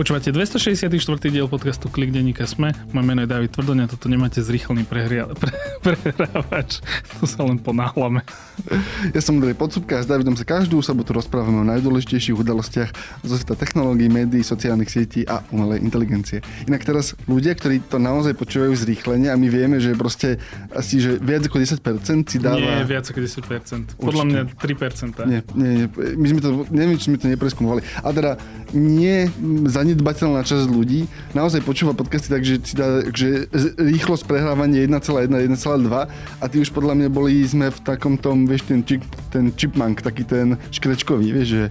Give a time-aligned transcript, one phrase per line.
[0.00, 0.96] Počúvate 264.
[1.28, 2.72] diel podcastu Klik denníka Sme.
[2.96, 5.52] Moje meno je David Tvrdoňa, toto nemáte zrýchlený prehria, pre,
[5.84, 6.80] prehrávač.
[7.20, 8.24] To sa len ponáhlame.
[9.12, 12.88] Ja som Andrej Podsúbka a s Davidom sa každú sobotu rozprávame o najdôležitejších udalostiach
[13.28, 16.40] zo sveta technológií, médií, sociálnych sietí a umelej inteligencie.
[16.64, 20.40] Inak teraz ľudia, ktorí to naozaj počúvajú zrýchlenie a my vieme, že proste
[20.72, 21.76] asi že viac ako 10%
[22.24, 22.56] si dáva...
[22.56, 24.00] Nie, viac ako 10%.
[24.00, 25.28] Podľa mňa 3%.
[25.28, 25.86] Nie, nie, nie.
[26.16, 27.84] My sme to, neviem, či sme to nepreskúmovali.
[28.00, 28.40] A teda
[28.74, 29.30] nie
[29.66, 35.90] zanedbateľná časť ľudí naozaj počúva podcasty tak, že si dá že rýchlosť prehrávania 1,1, 1,2
[36.40, 40.02] a ty už podľa mňa boli sme v takom tom, vieš, ten, čip, ten chipmunk,
[40.02, 41.64] taký ten škrečkový, vieš, že...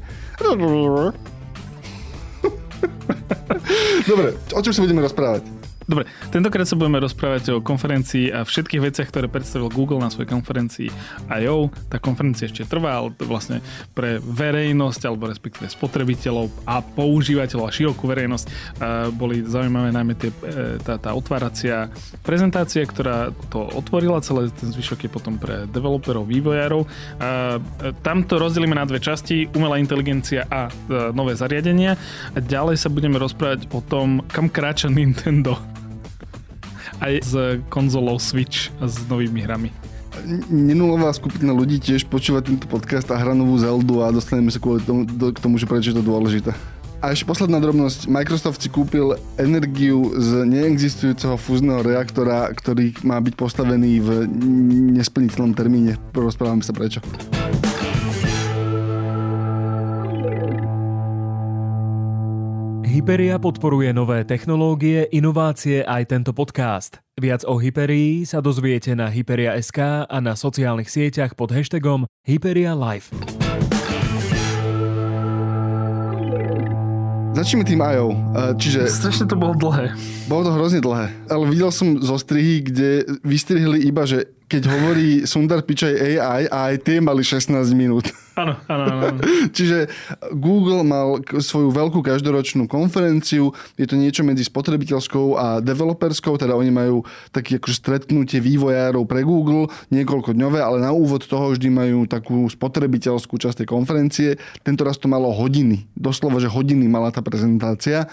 [4.10, 5.59] Dobre, o čom sa budeme rozprávať?
[5.90, 10.30] Dobre, tentokrát sa budeme rozprávať o konferencii a všetkých veciach, ktoré predstavil Google na svojej
[10.30, 10.94] konferencii
[11.26, 11.74] I.O.
[11.90, 13.66] Tá konferencia ešte trvá, ale to vlastne
[13.98, 18.46] pre verejnosť, alebo respektíve spotrebiteľov a používateľov a širokú verejnosť
[19.18, 21.90] boli zaujímavé najmä tie, e, tá, tá otváracia
[22.22, 26.86] prezentácia, ktorá to otvorila, celé ten zvyšok je potom pre developerov, vývojárov.
[28.06, 30.70] Tam to rozdelíme na dve časti, umelá inteligencia a
[31.18, 31.98] nové zariadenia.
[32.36, 35.58] A ďalej sa budeme rozprávať o tom, kam kráča Nintendo
[37.00, 37.34] aj s
[37.68, 39.70] konzolou Switch a s novými hrami.
[40.52, 44.84] Nenulová skupina ľudí tiež počúva tento podcast a hra novú Zeldu a dostaneme sa kvôli
[44.84, 46.52] tomu, k tomu, že prečo je to dôležité.
[47.00, 48.12] A ešte posledná drobnosť.
[48.12, 54.10] Microsoft si kúpil energiu z neexistujúceho fúzneho reaktora, ktorý má byť postavený v
[55.00, 55.96] nesplniteľnom termíne.
[56.12, 57.00] Porozprávame sa prečo.
[62.90, 66.98] Hyperia podporuje nové technológie, inovácie aj tento podcast.
[67.22, 73.14] Viac o Hyperii sa dozviete na Hyperia.sk a na sociálnych sieťach pod hashtagom Hyperia Life.
[77.38, 78.18] Začneme tým IO.
[78.58, 78.90] Čiže...
[78.90, 79.94] Strašne to bolo dlhé.
[80.26, 81.14] Bolo to hrozne dlhé.
[81.30, 86.74] Ale videl som zo strihy, kde vystrihli iba, že keď hovorí Sundar Pichai AI a
[86.74, 88.10] aj tie mali 16 minút.
[88.40, 89.20] Áno, áno, áno.
[89.58, 89.92] Čiže
[90.32, 96.72] Google mal svoju veľkú každoročnú konferenciu, je to niečo medzi spotrebiteľskou a developerskou, teda oni
[96.72, 97.04] majú
[97.36, 102.48] také akože stretnutie vývojárov pre Google, niekoľko dňové, ale na úvod toho vždy majú takú
[102.48, 104.30] spotrebiteľskú časť tej konferencie.
[104.64, 108.08] Tento raz to malo hodiny, doslova, že hodiny mala tá prezentácia.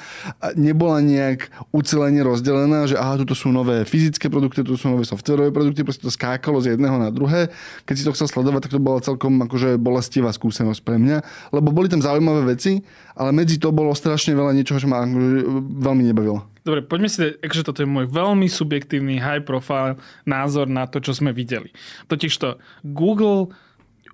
[0.58, 5.54] Nebola nejak ucelene rozdelená, že aha, toto sú nové fyzické produkty, tu sú nové softwarové
[5.54, 7.54] produkty, proste to skákalo z jedného na druhé.
[7.86, 11.22] Keď si to chcel sledovať, tak to bola celkom akože bolestivá skúsenosť pre mňa,
[11.54, 12.82] lebo boli tam zaujímavé veci,
[13.14, 15.46] ale medzi to bolo strašne veľa niečoho, čo ma akože
[15.78, 16.42] veľmi nebavilo.
[16.66, 19.94] Dobre, poďme si akože toto je môj veľmi subjektívny high profile
[20.26, 21.70] názor na to, čo sme videli.
[22.10, 23.54] Totižto Google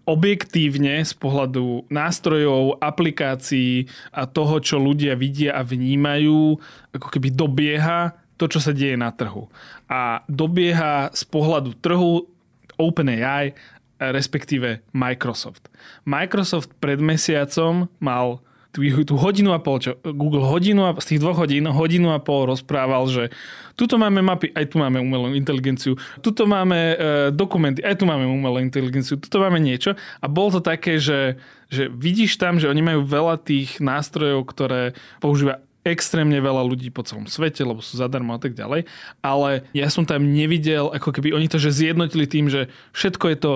[0.03, 6.59] objektívne z pohľadu nástrojov, aplikácií a toho, čo ľudia vidia a vnímajú,
[6.93, 9.47] ako keby dobieha to, čo sa deje na trhu.
[9.87, 12.27] A dobieha z pohľadu trhu
[12.75, 13.55] OpenAI,
[14.03, 15.71] respektíve Microsoft.
[16.03, 18.43] Microsoft pred mesiacom mal
[18.73, 22.19] tú, tú hodinu a pol, čo Google hodinu a z tých dvoch hodín hodinu a
[22.19, 23.29] pol rozprával, že
[23.77, 25.95] tuto máme mapy, aj tu máme umelú inteligenciu,
[26.25, 26.97] tuto máme e,
[27.31, 31.37] dokumenty, aj tu máme umelú inteligenciu, tuto máme niečo a bolo to také, že,
[31.69, 37.03] že vidíš tam, že oni majú veľa tých nástrojov, ktoré používa extrémne veľa ľudí po
[37.03, 38.87] celom svete, lebo sú zadarmo a tak ďalej.
[39.23, 43.39] Ale ja som tam nevidel, ako keby oni to že zjednotili tým, že všetko je
[43.39, 43.53] to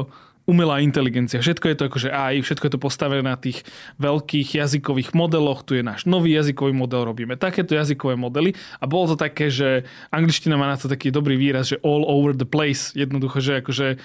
[0.46, 1.42] umelá inteligencia.
[1.42, 3.66] Všetko je to akože AI, všetko je to postavené na tých
[3.98, 5.66] veľkých jazykových modeloch.
[5.66, 8.54] Tu je náš nový jazykový model, robíme takéto jazykové modely.
[8.78, 9.82] A bolo to také, že
[10.14, 12.94] angličtina má na to taký dobrý výraz, že all over the place.
[12.94, 13.98] Jednoducho, že akože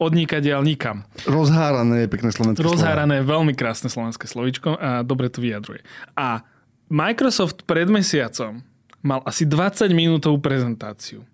[0.00, 1.04] od nikadiaľ nikam.
[1.28, 5.84] Rozhárané je pekné slovenské Rozhárané je veľmi krásne slovenské slovičko a dobre to vyjadruje.
[6.16, 6.42] A
[6.92, 8.60] Microsoft pred mesiacom
[9.00, 11.24] mal asi 20 minútovú prezentáciu.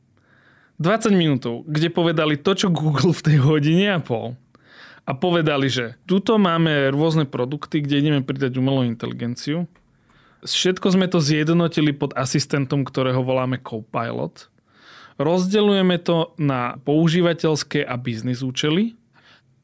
[0.78, 4.38] 20 minútov, kde povedali to, čo Google v tej hodine a pol.
[5.02, 9.66] A povedali, že tuto máme rôzne produkty, kde ideme pridať umelú inteligenciu.
[10.46, 14.46] Všetko sme to zjednotili pod asistentom, ktorého voláme Copilot.
[15.18, 18.94] Rozdeľujeme to na používateľské a biznis účely.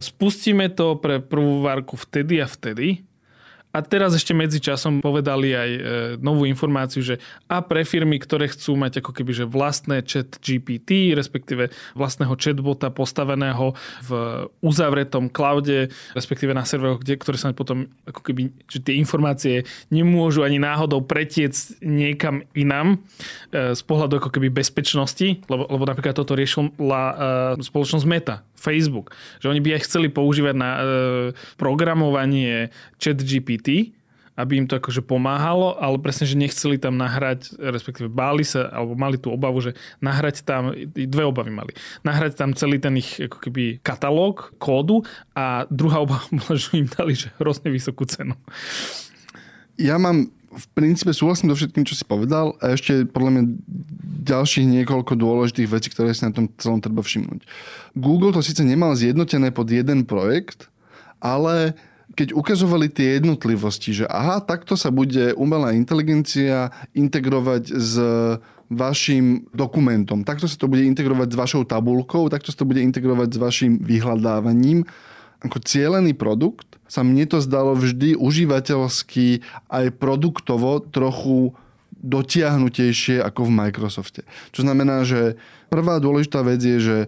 [0.02, 3.06] Spustíme to pre prvú várku vtedy a vtedy
[3.75, 5.81] a teraz ešte medzi časom povedali aj e,
[6.23, 7.19] novú informáciu, že
[7.50, 12.94] a pre firmy, ktoré chcú mať ako keby že vlastné chat GPT, respektíve vlastného chatbota
[12.94, 13.75] postaveného
[14.06, 14.11] v
[14.62, 20.47] uzavretom cloude, respektíve na serveroch, kde, ktoré sa potom ako keby, že tie informácie nemôžu
[20.47, 23.03] ani náhodou pretiec niekam inám
[23.50, 27.15] e, z pohľadu ako keby bezpečnosti, lebo, lebo napríklad toto riešila e,
[27.59, 29.12] spoločnosť Meta, Facebook,
[29.44, 30.82] že oni by aj chceli používať na e,
[31.61, 33.93] programovanie chat GPT,
[34.34, 38.99] aby im to akože pomáhalo, ale presne, že nechceli tam nahrať, respektíve báli sa, alebo
[38.99, 41.72] mali tú obavu, že nahrať tam, dve obavy mali.
[42.02, 45.06] Nahrať tam celý ten ich ako keby katalóg, kódu
[45.38, 48.34] a druhá obava bola, že im dali že hrozne vysokú cenu.
[49.78, 53.43] Ja mám v princípe súhlasím so všetkým, čo si povedal a ešte podľa mňa
[54.25, 57.45] ďalších niekoľko dôležitých vecí, ktoré si na tom celom treba všimnúť.
[57.99, 60.73] Google to síce nemal zjednotené pod jeden projekt,
[61.19, 61.75] ale
[62.15, 67.95] keď ukazovali tie jednotlivosti, že aha, takto sa bude umelá inteligencia integrovať s
[68.71, 73.29] vašim dokumentom, takto sa to bude integrovať s vašou tabulkou, takto sa to bude integrovať
[73.35, 74.87] s vašim vyhľadávaním,
[75.44, 81.52] ako cieľený produkt, sa mne to zdalo vždy užívateľsky aj produktovo trochu
[82.05, 84.23] dotiahnutejšie ako v Microsofte.
[84.52, 85.41] Čo znamená, že
[85.73, 86.99] prvá dôležitá vec je, že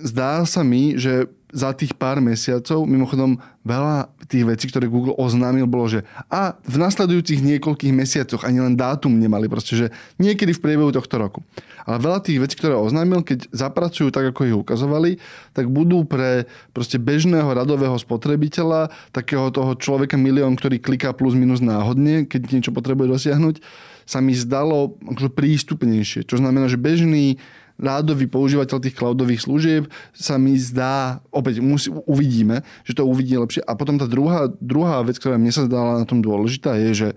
[0.00, 5.66] zdá sa mi, že za tých pár mesiacov, mimochodom veľa tých vecí, ktoré Google oznámil,
[5.66, 9.86] bolo, že a v nasledujúcich niekoľkých mesiacoch ani len dátum nemali, proste, že
[10.22, 11.42] niekedy v priebehu tohto roku.
[11.82, 15.10] Ale veľa tých vecí, ktoré oznámil, keď zapracujú tak, ako ich ukazovali,
[15.50, 21.58] tak budú pre proste bežného radového spotrebiteľa, takého toho človeka milión, ktorý kliká plus minus
[21.58, 23.58] náhodne, keď niečo potrebuje dosiahnuť,
[24.06, 26.26] sa mi zdalo akože prístupnejšie.
[26.26, 27.38] Čo znamená, že bežný
[27.80, 33.64] rádový používateľ tých cloudových služieb sa mi zdá, opäť musí, uvidíme, že to uvidí lepšie.
[33.64, 37.08] A potom tá druhá, druhá vec, ktorá mne sa zdala na tom dôležitá, je, že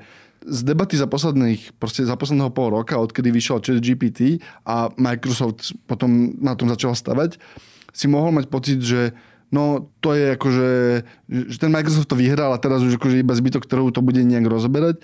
[0.43, 6.35] z debaty za, posledných, za posledného pol roka, odkedy vyšiel chat GPT a Microsoft potom
[6.39, 7.39] na tom začal stavať,
[7.95, 9.15] si mohol mať pocit, že
[9.53, 10.69] no to je akože,
[11.29, 14.49] že ten Microsoft to vyhral a teraz už akože iba zbytok trhu to bude nejak
[14.49, 14.99] rozoberať.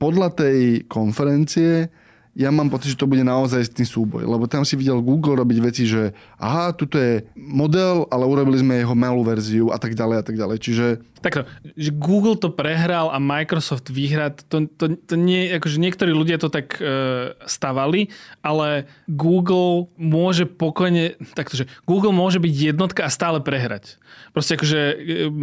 [0.00, 1.92] Podľa tej konferencie
[2.38, 5.58] ja mám pocit, že to bude naozaj tým súboj, lebo tam si videl Google robiť
[5.58, 10.16] veci, že aha, tuto je model, ale urobili sme jeho malú verziu a tak ďalej
[10.22, 10.56] a tak ďalej.
[10.62, 10.86] Čiže...
[11.20, 11.44] Takto,
[11.74, 16.48] že Google to prehral a Microsoft vyhrá, to, to, to nie, akože niektorí ľudia to
[16.48, 23.42] tak e, stavali, ale Google môže pokojne, takto, že Google môže byť jednotka a stále
[23.42, 23.98] prehrať.
[24.30, 24.94] Proste akože, e,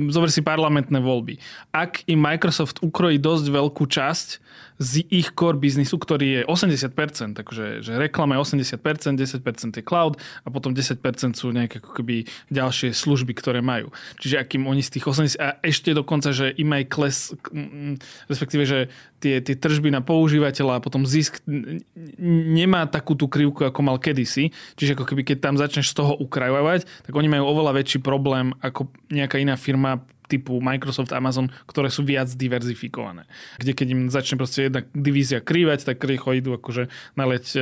[0.10, 1.38] zober si parlamentné voľby.
[1.76, 4.40] Ak im Microsoft ukrojí dosť veľkú časť,
[4.78, 10.22] z ich core biznisu, ktorý je 80%, takže že reklama je 80%, 10% je cloud
[10.46, 11.02] a potom 10%
[11.34, 13.90] sú nejaké ako keby ďalšie služby, ktoré majú.
[14.22, 17.18] Čiže akým oni z tých 80, a ešte dokonca, že im aj kles,
[18.30, 21.42] respektíve, že tie, tie tržby na používateľa a potom zisk
[22.22, 24.54] nemá takú tú krivku, ako mal kedysi.
[24.78, 28.54] Čiže ako keby keď tam začneš z toho ukrajovať, tak oni majú oveľa väčší problém
[28.62, 33.26] ako nejaká iná firma typu Microsoft, Amazon, ktoré sú viac diverzifikované.
[33.58, 37.60] Kde keď im začne proste jedna divízia krývať, tak rýchlo idú akože naleť e,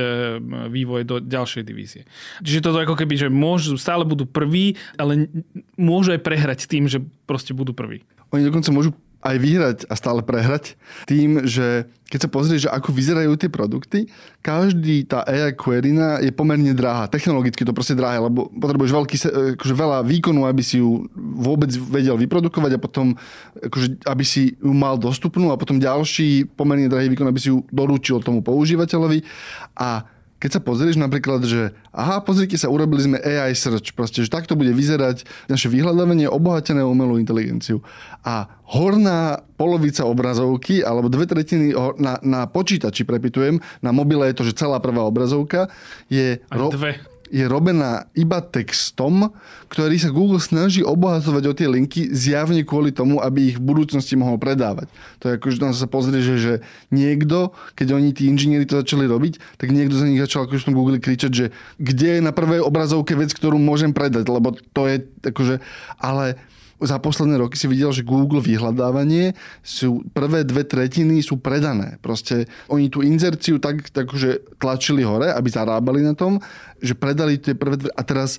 [0.68, 2.02] vývoj do ďalšej divízie.
[2.42, 5.30] Čiže toto ako keby, že môžu, stále budú prví, ale
[5.78, 8.02] môžu aj prehrať tým, že proste budú prví.
[8.34, 8.90] Oni dokonca môžu
[9.26, 10.78] aj vyhrať a stále prehrať
[11.10, 14.06] tým, že keď sa pozrieš, že ako vyzerajú tie produkty,
[14.38, 17.10] každý tá AI queryna je pomerne drahá.
[17.10, 19.16] Technologicky to proste drahé, lebo potrebuješ veľký,
[19.58, 23.18] akože veľa výkonu, aby si ju vôbec vedel vyprodukovať a potom
[23.58, 27.66] akože, aby si ju mal dostupnú a potom ďalší pomerne drahý výkon, aby si ju
[27.74, 29.26] doručil tomu používateľovi.
[29.74, 30.06] A
[30.36, 34.52] keď sa pozrieš napríklad, že aha, pozrite sa, urobili sme AI search, proste, že takto
[34.52, 37.80] bude vyzerať naše vyhľadávanie obohatené umelú inteligenciu.
[38.20, 44.44] A horná polovica obrazovky, alebo dve tretiny na, na počítači, prepitujem, na mobile je to,
[44.44, 45.72] že celá prvá obrazovka
[46.12, 46.36] je...
[46.52, 49.34] Ro- dve je robená iba textom,
[49.66, 54.14] ktorý sa Google snaží obohacovať o tie linky zjavne kvôli tomu, aby ich v budúcnosti
[54.14, 54.86] mohol predávať.
[55.22, 56.54] To je ako, že tam sa pozrie, že, že
[56.94, 60.76] niekto, keď oni tí inžinieri to začali robiť, tak niekto za nich začal akože v
[60.76, 61.46] Google kričať, že
[61.82, 65.58] kde je na prvej obrazovke vec, ktorú môžem predať, lebo to je akože...
[65.98, 66.38] Ale
[66.76, 69.32] za posledné roky si videl, že Google vyhľadávanie
[69.64, 71.96] sú prvé dve tretiny sú predané.
[72.04, 76.36] Proste oni tú inzerciu tak, tak že tlačili hore, aby zarábali na tom,
[76.84, 77.88] že predali tie prvé dve...
[77.96, 78.36] A teraz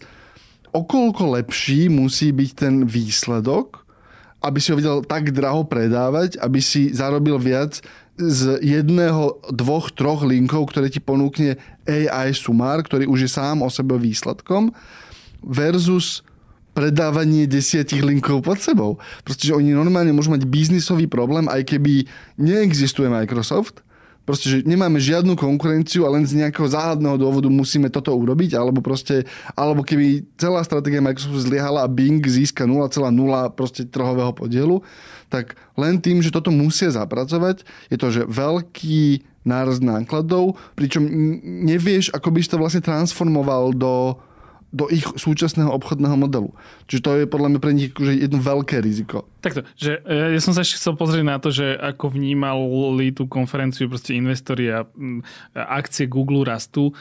[0.70, 3.82] okolko lepší musí byť ten výsledok,
[4.46, 7.82] aby si ho vedel tak draho predávať, aby si zarobil viac
[8.18, 13.70] z jedného, dvoch, troch linkov, ktoré ti ponúkne AI sumár, ktorý už je sám o
[13.70, 14.74] sebe výsledkom,
[15.42, 16.26] versus
[16.78, 19.02] predávanie desiatich linkov pod sebou.
[19.26, 22.06] Proste, že oni normálne môžu mať biznisový problém, aj keby
[22.38, 23.82] neexistuje Microsoft,
[24.30, 28.86] proste, že nemáme žiadnu konkurenciu a len z nejakého záhadného dôvodu musíme toto urobiť, alebo
[28.86, 29.26] proste,
[29.58, 32.94] alebo keby celá stratégia Microsoftu zlyhala a Bing získa 0,0
[33.58, 34.86] proste trhového podielu,
[35.34, 41.08] tak len tým, že toto musia zapracovať, je to, že veľký nárast nákladov, pričom
[41.64, 44.20] nevieš, ako by si to vlastne transformoval do
[44.76, 46.52] do ich súčasného obchodného modelu.
[46.92, 49.24] Čiže to je podľa mňa pre nich akože jedno veľké riziko.
[49.40, 53.32] Takto, že e, ja som sa ešte chcel pozrieť na to, že ako vnímali tú
[53.32, 54.84] konferenciu proste investori a
[55.56, 56.92] akcie Google rastú.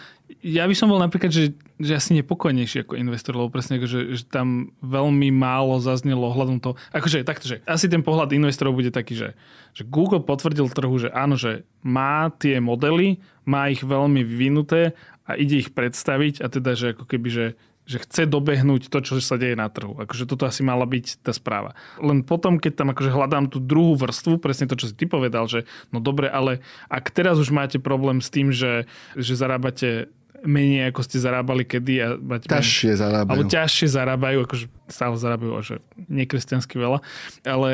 [0.46, 4.22] Ja by som bol napríklad, že, že asi nepokojnejší ako investor, lebo presne že, že
[4.26, 6.74] tam veľmi málo zaznelo ohľadom toho.
[6.94, 9.28] Akože takto, že asi ten pohľad investorov bude taký, že,
[9.74, 14.94] že Google potvrdil trhu, že áno, že má tie modely, má ich veľmi vyvinuté
[15.26, 17.46] a ide ich predstaviť a teda, že ako keby, že,
[17.86, 19.98] že chce dobehnúť to, čo sa deje na trhu.
[19.98, 21.74] Akože toto asi mala byť tá správa.
[21.98, 25.50] Len potom, keď tam akože hľadám tú druhú vrstvu, presne to, čo si ty povedal,
[25.50, 28.86] že no dobre, ale ak teraz už máte problém s tým, že,
[29.18, 30.10] že zarábate
[30.44, 31.94] menej, ako ste zarábali kedy.
[32.02, 33.32] A mať ťažšie menej, zarábajú.
[33.32, 35.76] Alebo ťažšie zarábajú, akože stále zarábajú, že
[36.06, 37.02] nekresťansky veľa,
[37.42, 37.70] ale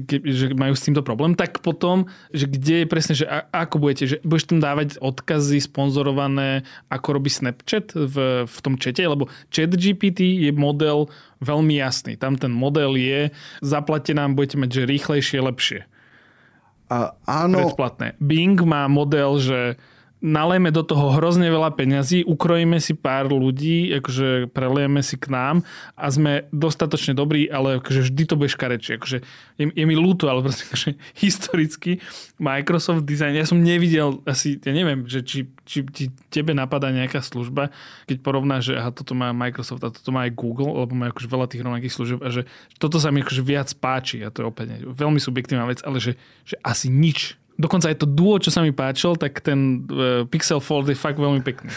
[0.00, 1.36] e, že majú s týmto problém.
[1.36, 5.60] Tak potom, že kde je presne, že a, ako budete, že budeš tam dávať odkazy
[5.60, 11.12] sponzorované, ako robí Snapchat v, v tom čete, lebo chat GPT je model
[11.44, 12.16] veľmi jasný.
[12.16, 13.28] Tam ten model je,
[13.60, 15.80] zaplate nám, budete mať, že rýchlejšie, lepšie.
[16.86, 17.66] A áno.
[17.66, 18.14] Predplatné.
[18.22, 19.60] Bing má model, že
[20.26, 25.62] nalejme do toho hrozne veľa peňazí, ukrojíme si pár ľudí, akože prelejeme si k nám
[25.94, 28.98] a sme dostatočne dobrí, ale akože vždy to bude škarečie.
[28.98, 29.22] Akože
[29.54, 32.02] je, je mi ľúto, ale proste akože historicky
[32.42, 37.22] Microsoft Design, ja som nevidel asi, ja neviem, že či, či, či tebe napadá nejaká
[37.22, 37.70] služba,
[38.10, 41.30] keď porovnáš, že aha, toto má Microsoft a toto má aj Google, lebo má akože
[41.30, 42.50] veľa tých rovnakých služieb a že
[42.82, 46.18] toto sa mi akože viac páči a to je opäť veľmi subjektívna vec, ale že,
[46.42, 50.60] že asi nič Dokonca aj to duo, čo sa mi páčil, tak ten uh, Pixel
[50.60, 51.72] Fold je fakt veľmi pekný.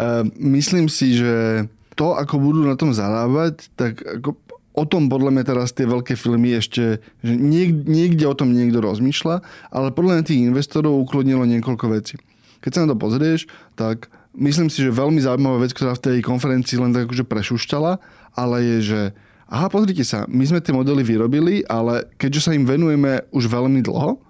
[0.00, 0.24] Uh,
[0.56, 4.38] myslím si, že to, ako budú na tom zarábať, tak ako
[4.78, 8.78] o tom podľa mňa teraz tie veľké filmy ešte, že niek, niekde o tom niekto
[8.78, 9.42] rozmýšľa,
[9.74, 12.14] ale podľa mňa tých investorov uklodnilo niekoľko vecí.
[12.62, 14.06] Keď sa na to pozrieš, tak
[14.38, 17.92] myslím si, že veľmi zaujímavá vec, ktorá v tej konferencii len tak akože prešušťala,
[18.38, 19.00] ale je, že
[19.50, 23.82] aha, pozrite sa, my sme tie modely vyrobili, ale keďže sa im venujeme už veľmi
[23.82, 24.22] dlho,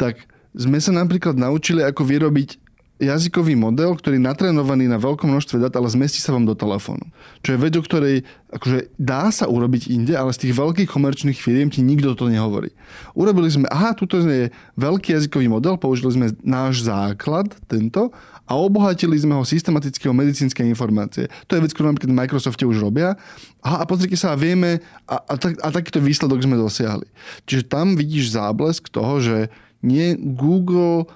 [0.00, 0.24] tak
[0.56, 2.56] sme sa napríklad naučili, ako vyrobiť
[3.00, 7.08] jazykový model, ktorý je natrénovaný na veľkom množstve dát, ale zmestí sa vám do telefónu.
[7.40, 11.40] Čo je vec, o ktorej akože dá sa urobiť inde, ale z tých veľkých komerčných
[11.40, 12.68] firiem ti nikto to nehovorí.
[13.16, 18.12] Urobili sme, aha, tuto je veľký jazykový model, použili sme náš základ, tento,
[18.44, 21.32] a obohatili sme ho systematicky o medicínske informácie.
[21.48, 23.16] To je vec, ktorú napríklad v Microsofte už robia.
[23.64, 27.08] Aha, a pozrite sa, a vieme, a, a, a takýto výsledok sme dosiahli.
[27.48, 29.48] Čiže tam vidíš záblesk toho, že
[29.80, 31.08] nie Google,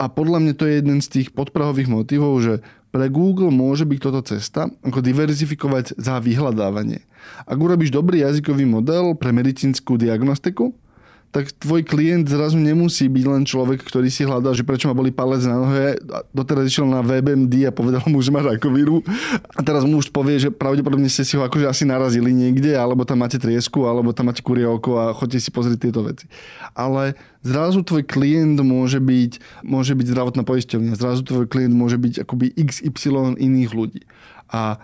[0.00, 2.54] a podľa mňa to je jeden z tých podprahových motivov, že
[2.90, 7.04] pre Google môže byť toto cesta, ako diverzifikovať za vyhľadávanie.
[7.44, 10.72] Ak urobíš dobrý jazykový model pre medicínsku diagnostiku,
[11.30, 15.14] tak tvoj klient zrazu nemusí byť len človek, ktorý si hľadá, že prečo ma boli
[15.14, 15.94] palec na nohe.
[16.34, 18.98] Doteraz išiel na WebMD a povedal mu, že má rakovinu.
[19.54, 23.06] A teraz mu už povie, že pravdepodobne ste si ho akože asi narazili niekde, alebo
[23.06, 26.26] tam máte triesku, alebo tam máte kurie oko a chodte si pozrieť tieto veci.
[26.74, 27.14] Ale
[27.46, 32.58] zrazu tvoj klient môže byť, môže byť zdravotná poisťovňa, zrazu tvoj klient môže byť akoby
[32.58, 34.02] XY iných ľudí.
[34.50, 34.82] A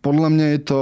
[0.00, 0.80] podľa mňa je to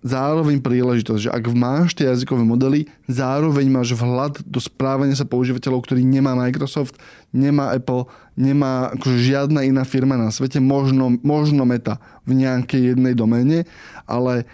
[0.00, 5.84] zároveň príležitosť, že ak máš tie jazykové modely, zároveň máš vhľad do správania sa používateľov,
[5.84, 6.96] ktorý nemá Microsoft,
[7.32, 13.12] nemá Apple, nemá akože žiadna iná firma na svete, možno, možno Meta v nejakej jednej
[13.12, 13.68] doméne,
[14.08, 14.48] ale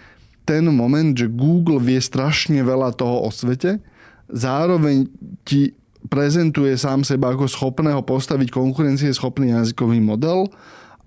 [0.47, 3.83] ten moment, že Google vie strašne veľa toho o svete,
[4.31, 5.07] zároveň
[5.43, 5.75] ti
[6.07, 10.47] prezentuje sám seba ako schopného postaviť konkurencieschopný jazykový model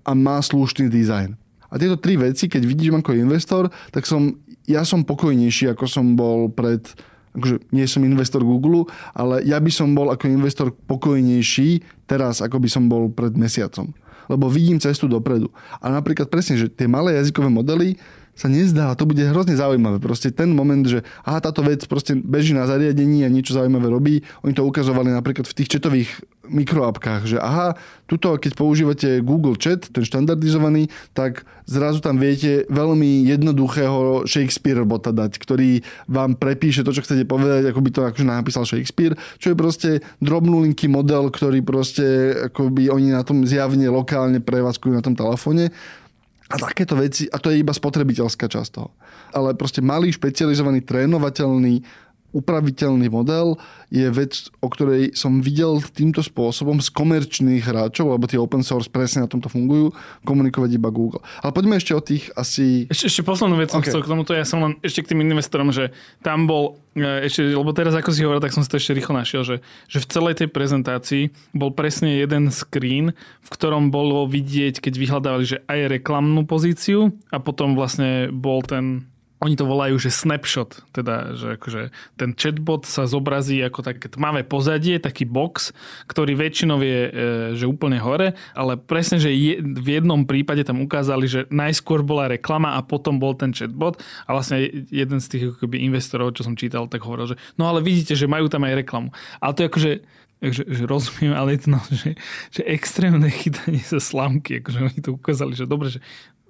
[0.05, 1.40] a má slušný dizajn.
[1.71, 4.35] A tieto tri veci, keď vidím ako investor, tak som,
[4.67, 6.83] ja som pokojnejší, ako som bol pred
[7.31, 12.59] akože nie som investor Google, ale ja by som bol ako investor pokojnejší teraz, ako
[12.59, 13.95] by som bol pred mesiacom.
[14.27, 15.47] Lebo vidím cestu dopredu.
[15.79, 17.95] A napríklad presne, že tie malé jazykové modely
[18.35, 18.95] sa nezdá.
[18.95, 19.99] To bude hrozne zaujímavé.
[19.99, 24.15] Proste ten moment, že aha, táto vec proste beží na zariadení a niečo zaujímavé robí.
[24.43, 26.09] Oni to ukazovali napríklad v tých četových
[26.51, 33.23] mikroapkách, že aha, tuto keď používate Google Chat, ten štandardizovaný, tak zrazu tam viete veľmi
[33.31, 35.81] jednoduchého Shakespeare bota dať, ktorý
[36.11, 39.89] vám prepíše to, čo chcete povedať, ako by to akože napísal Shakespeare, čo je proste
[40.19, 42.05] drobnulinký model, ktorý proste
[42.51, 45.71] akoby oni na tom zjavne lokálne prevádzkujú na tom telefóne
[46.51, 48.91] a takéto veci, a to je iba spotrebiteľská časť toho.
[49.31, 51.79] Ale proste malý, špecializovaný, trénovateľný
[52.31, 53.59] upraviteľný model
[53.91, 58.87] je vec, o ktorej som videl týmto spôsobom z komerčných hráčov, lebo tie open source
[58.87, 59.91] presne na tomto fungujú,
[60.23, 61.19] komunikovať iba Google.
[61.43, 62.87] Ale poďme ešte o tých asi...
[62.87, 63.91] Ešte, ešte poslednú vec som okay.
[63.91, 65.91] chcel k tomuto, ja som len ešte k tým investorom, že
[66.23, 69.13] tam bol, e, ešte, lebo teraz ako si hovoril, tak som si to ešte rýchlo
[69.19, 69.55] našiel, že,
[69.91, 73.11] že v celej tej prezentácii bol presne jeden screen,
[73.43, 79.10] v ktorom bolo vidieť, keď vyhľadávali, že aj reklamnú pozíciu a potom vlastne bol ten
[79.41, 84.45] oni to volajú, že snapshot, teda, že akože ten chatbot sa zobrazí ako také tmavé
[84.45, 85.73] pozadie, taký box,
[86.05, 87.11] ktorý väčšinou je, e,
[87.57, 92.29] že úplne hore, ale presne, že je, v jednom prípade tam ukázali, že najskôr bola
[92.29, 93.97] reklama a potom bol ten chatbot
[94.29, 94.61] a vlastne
[94.93, 98.13] jeden z tých ako keby investorov, čo som čítal, tak hovoril, že no ale vidíte,
[98.13, 99.09] že majú tam aj reklamu.
[99.41, 99.91] Ale to je akože
[100.41, 102.17] že, že rozumiem, ale je to no, že,
[102.49, 106.01] že extrémne chytanie sa slamky, akože oni to ukázali, že dobre, že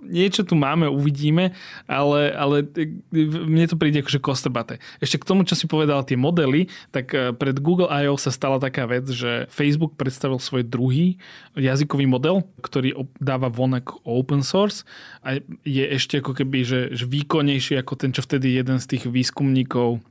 [0.05, 1.53] niečo tu máme, uvidíme,
[1.86, 2.67] ale, ale
[3.13, 4.75] mne to príde akože kostrbate.
[5.00, 8.17] Ešte k tomu, čo si povedal tie modely, tak eh, pred Google I.O.
[8.17, 11.22] sa stala taká vec, že Facebook predstavil svoj druhý
[11.55, 14.84] jazykový model, ktorý dáva von open source
[15.24, 19.08] a je ešte ako keby, že, že výkonnejší ako ten, čo vtedy jeden z tých
[19.08, 20.03] výskumníkov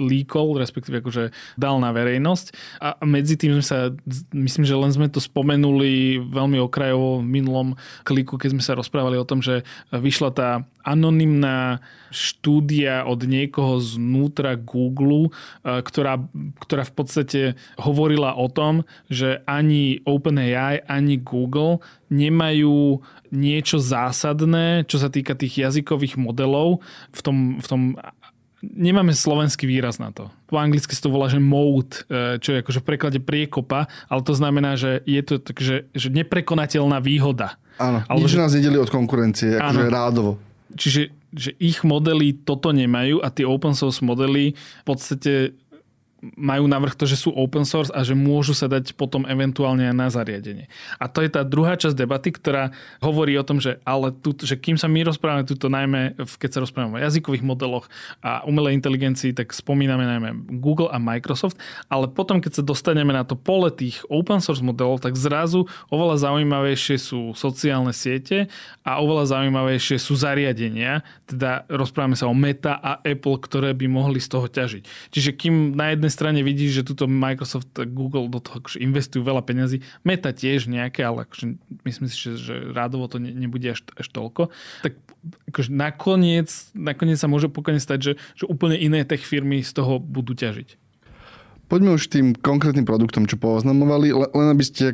[0.00, 1.30] líkol, respektíve akože
[1.60, 2.46] dal na verejnosť.
[2.80, 3.92] A medzi tým sme sa,
[4.32, 7.68] myslím, že len sme to spomenuli veľmi okrajovo v minulom
[8.08, 14.58] kliku, keď sme sa rozprávali o tom, že vyšla tá anonymná štúdia od niekoho znútra
[14.58, 15.30] Google,
[15.62, 16.18] e, ktorá,
[16.58, 17.40] ktorá v podstate
[17.78, 22.98] hovorila o tom, že ani OpenAI, ani Google nemajú
[23.30, 26.82] niečo zásadné, čo sa týka tých jazykových modelov
[27.14, 27.82] v tom, v tom
[28.60, 30.28] nemáme slovenský výraz na to.
[30.48, 34.20] Po anglicky sa to volá, že mode, e, čo je akože v preklade priekopa, ale
[34.20, 37.56] to znamená, že je to tak, že, že neprekonateľná výhoda.
[37.80, 38.40] Áno, Alebo nič že...
[38.40, 40.32] nás nedeli od konkurencie, akože rádovo.
[40.76, 45.54] Čiže že ich modely toto nemajú a tie open source modely v podstate
[46.36, 49.96] majú navrh to, že sú open source a že môžu sa dať potom eventuálne aj
[49.96, 50.66] na zariadenie.
[51.00, 54.60] A to je tá druhá časť debaty, ktorá hovorí o tom, že ale tu, že
[54.60, 57.88] kým sa my rozprávame tuto najmä, keď sa rozprávame o jazykových modeloch
[58.20, 61.56] a umelej inteligencii, tak spomíname najmä Google a Microsoft,
[61.88, 66.28] ale potom, keď sa dostaneme na to pole tých open source modelov, tak zrazu oveľa
[66.28, 68.52] zaujímavejšie sú sociálne siete
[68.84, 74.20] a oveľa zaujímavejšie sú zariadenia, teda rozprávame sa o Meta a Apple, ktoré by mohli
[74.20, 74.82] z toho ťažiť.
[75.08, 78.82] Čiže kým na jednej jednej strane vidíš, že tuto Microsoft a Google do toho akože
[78.82, 81.54] investujú veľa peňazí, Meta tiež nejaké, ale akože
[81.86, 84.50] myslím si, že, že rádovo to ne, nebude až, až toľko.
[84.82, 84.98] Tak
[85.54, 90.02] akože nakoniec, nakoniec sa môže pokojne stať, že, že úplne iné tech firmy z toho
[90.02, 90.90] budú ťažiť.
[91.70, 94.90] Poďme už tým konkrétnym produktom, čo poznamovali, len aby, ste,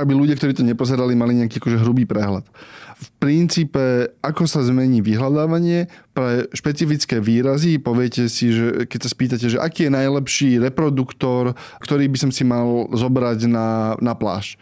[0.00, 2.48] aby ľudia, ktorí to nepozerali, mali nejaký akože hrubý prehľad.
[2.94, 9.46] V princípe, ako sa zmení vyhľadávanie pre špecifické výrazy, poviete si, že keď sa spýtate,
[9.50, 14.54] že aký je najlepší reproduktor, ktorý by som si mal zobrať na, na pláž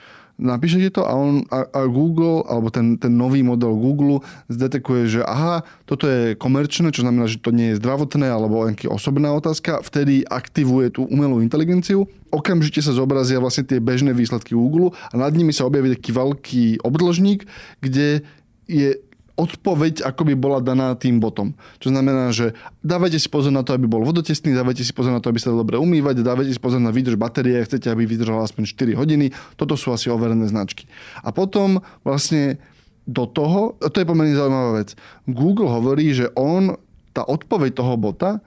[0.43, 5.21] napíšete to a, on, a, a Google, alebo ten, ten nový model Google zdetekuje, že
[5.23, 9.81] aha, toto je komerčné, čo znamená, že to nie je zdravotné alebo nejaký osobná otázka,
[9.87, 15.31] vtedy aktivuje tú umelú inteligenciu, okamžite sa zobrazia vlastne tie bežné výsledky Google a nad
[15.33, 17.47] nimi sa objaví taký veľký obdĺžnik,
[17.79, 18.27] kde
[18.67, 18.99] je
[19.37, 21.57] odpoveď ako by bola daná tým botom.
[21.81, 22.53] Čo znamená, že
[22.85, 25.51] dávajte si pozor na to, aby bol vodotesný, dávajte si pozor na to, aby sa
[25.51, 29.33] dobre umývať, dávajte si pozor na výdrž batérie, chcete, aby vydržala aspoň 4 hodiny.
[29.57, 30.85] Toto sú asi overené značky.
[31.25, 32.61] A potom vlastne
[33.09, 34.95] do toho, to je pomerne zaujímavá vec,
[35.27, 36.77] Google hovorí, že on,
[37.17, 38.39] tá odpoveď toho bota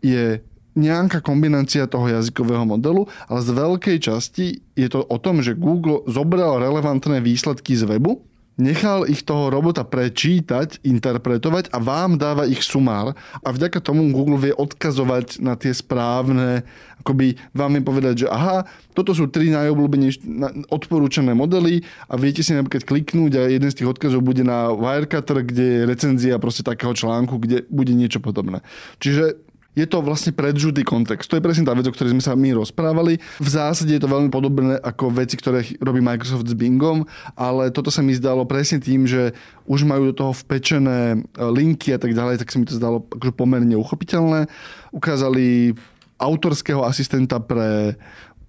[0.00, 0.40] je
[0.78, 6.06] nejaká kombinácia toho jazykového modelu, ale z veľkej časti je to o tom, že Google
[6.06, 8.22] zobral relevantné výsledky z webu
[8.60, 14.38] nechal ich toho robota prečítať, interpretovať a vám dáva ich sumár a vďaka tomu Google
[14.38, 16.62] vie odkazovať na tie správne,
[17.00, 20.22] akoby vám je povedať, že aha, toto sú tri najobľúbenejšie
[20.68, 25.40] odporúčané modely a viete si napríklad kliknúť a jeden z tých odkazov bude na Wirecutter,
[25.40, 28.60] kde je recenzia proste takého článku, kde bude niečo podobné.
[29.00, 29.49] Čiže
[29.80, 31.32] je to vlastne predžutý kontext.
[31.32, 33.16] To je presne tá vec, o ktorej sme sa my rozprávali.
[33.40, 37.88] V zásade je to veľmi podobné ako veci, ktoré robí Microsoft s Bingom, ale toto
[37.88, 39.32] sa mi zdalo presne tým, že
[39.64, 43.08] už majú do toho vpečené e, linky a tak ďalej, tak sa mi to zdalo
[43.08, 44.50] akože pomerne uchopiteľné.
[44.92, 45.72] Ukázali
[46.20, 47.96] autorského asistenta pre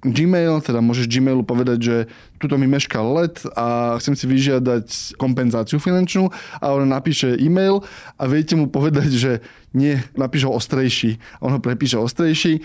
[0.01, 1.95] Gmail, teda môžeš Gmailu povedať, že
[2.41, 7.85] tuto mi meškal let a chcem si vyžiadať kompenzáciu finančnú a on napíše e-mail
[8.17, 9.31] a viete mu povedať, že
[9.71, 11.19] nie, napíš ho ostrejší.
[11.39, 12.59] On ho prepíše ostrejší.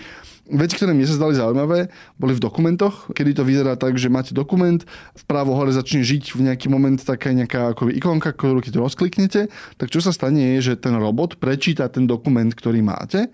[0.47, 4.31] Veci, ktoré mne sa zdali zaujímavé, boli v dokumentoch, kedy to vyzerá tak, že máte
[4.31, 4.79] dokument,
[5.27, 9.91] vpravo hore začne žiť v nejaký moment taká nejaká ako ikonka, ktorú keď rozkliknete, tak
[9.91, 13.27] čo sa stane je, že ten robot prečíta ten dokument, ktorý máte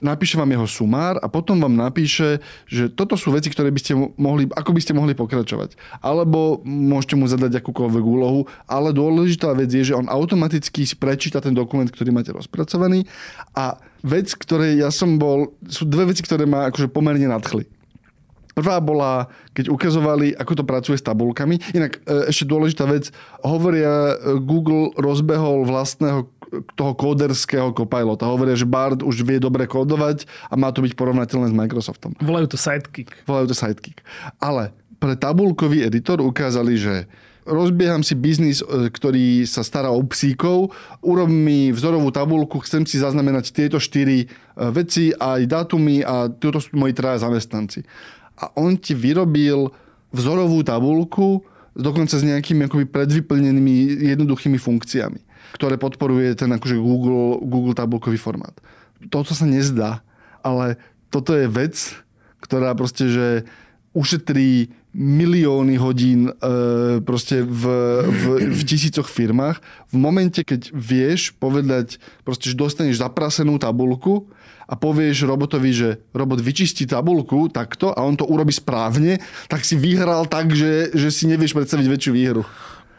[0.00, 3.92] napíše vám jeho sumár a potom vám napíše, že toto sú veci, ktoré by ste
[4.16, 5.76] mohli, ako by ste mohli pokračovať.
[6.00, 11.52] Alebo môžete mu zadať akúkoľvek úlohu, ale dôležitá vec je, že on automaticky prečíta ten
[11.52, 13.04] dokument, ktorý máte rozpracovaný
[13.56, 17.68] a vec, ktoré ja som bol, sú dve veci, ktoré ma akože pomerne nadchli.
[18.50, 21.62] Prvá bola, keď ukazovali, ako to pracuje s tabulkami.
[21.72, 23.08] Inak e, ešte dôležitá vec,
[23.40, 26.28] hovoria, e, Google rozbehol vlastného
[26.74, 28.26] toho kóderského copilota.
[28.26, 32.18] Hovoria, že Bard už vie dobre kódovať a má to byť porovnateľné s Microsoftom.
[32.18, 33.14] Volajú to Sidekick.
[33.24, 34.02] Volajú to Sidekick.
[34.42, 36.94] Ale pre tabulkový editor ukázali, že
[37.46, 43.00] rozbieham si biznis, e, ktorý sa stará o psíkov, urob mi vzorovú tabulku, chcem si
[43.00, 44.26] zaznamenať tieto štyri e,
[44.72, 47.84] veci, aj dátumy a toto sú moji traja zamestnanci.
[48.40, 49.72] A on ti vyrobil
[50.10, 51.44] vzorovú tabulku,
[51.76, 58.54] dokonca s nejakými akoby predvyplnenými jednoduchými funkciami ktoré podporuje ten akože Google, Google tabulkový formát.
[59.10, 60.04] Toto sa nezdá,
[60.44, 60.78] ale
[61.10, 61.74] toto je vec,
[62.44, 63.26] ktorá proste, že
[63.96, 66.32] ušetrí milióny hodín e,
[67.06, 67.62] proste v,
[68.10, 69.62] v, v tisícoch firmách.
[69.90, 74.26] V momente, keď vieš povedať, proste, že dostaneš zaprasenú tabulku
[74.66, 79.78] a povieš robotovi, že robot vyčistí tabulku takto a on to urobí správne, tak si
[79.78, 82.42] vyhral tak, že, že si nevieš predstaviť väčšiu výhru.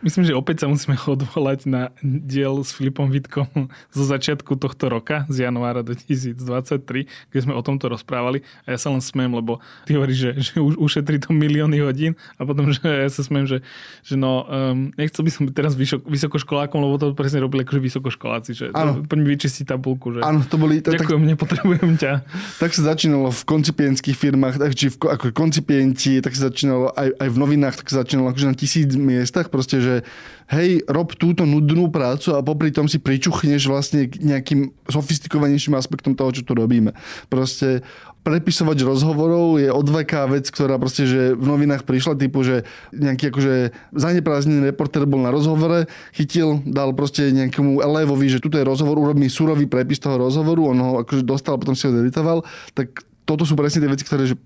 [0.01, 5.29] Myslím, že opäť sa musíme odvolať na diel s Filipom Vitkom zo začiatku tohto roka,
[5.29, 8.41] z januára 2023, kde sme o tomto rozprávali.
[8.65, 12.49] A ja sa len smiem, lebo ty hovoríš, že, že ušetrí to milióny hodín a
[12.49, 13.61] potom, že ja sa smiem, že,
[14.01, 17.81] že no, um, nechcel by som byť teraz vysok, vysokoškolákom, lebo to presne robili akože
[17.85, 19.05] vysokoškoláci, že ano.
[19.05, 20.17] poďme vyčistiť tabulku.
[20.17, 20.81] Že Áno, to boli...
[20.81, 22.11] Tak, Ďakujem, tak, nepotrebujem ťa.
[22.57, 27.21] Tak sa začínalo v koncipientských firmách, tak, či v, ako koncipienti, tak sa začínalo aj,
[27.21, 30.07] aj v novinách, tak sa začínalo akože na tisíc miestach, proste, že že
[30.51, 36.15] hej, rob túto nudnú prácu a popri tom si pričuchneš vlastne k nejakým sofistikovanejším aspektom
[36.15, 36.95] toho, čo tu robíme.
[37.27, 37.83] Proste
[38.21, 43.73] prepisovať rozhovorov je odveká vec, ktorá proste, že v novinách prišla typu, že nejaký akože
[43.97, 49.17] zaneprázdnený reporter bol na rozhovore, chytil, dal proste nejakému elevovi, že tuto je rozhovor, urob
[49.17, 52.45] mi surový prepis toho rozhovoru, on ho akože dostal, potom si ho editoval,
[52.77, 54.37] tak toto sú presne tie veci, ktoré že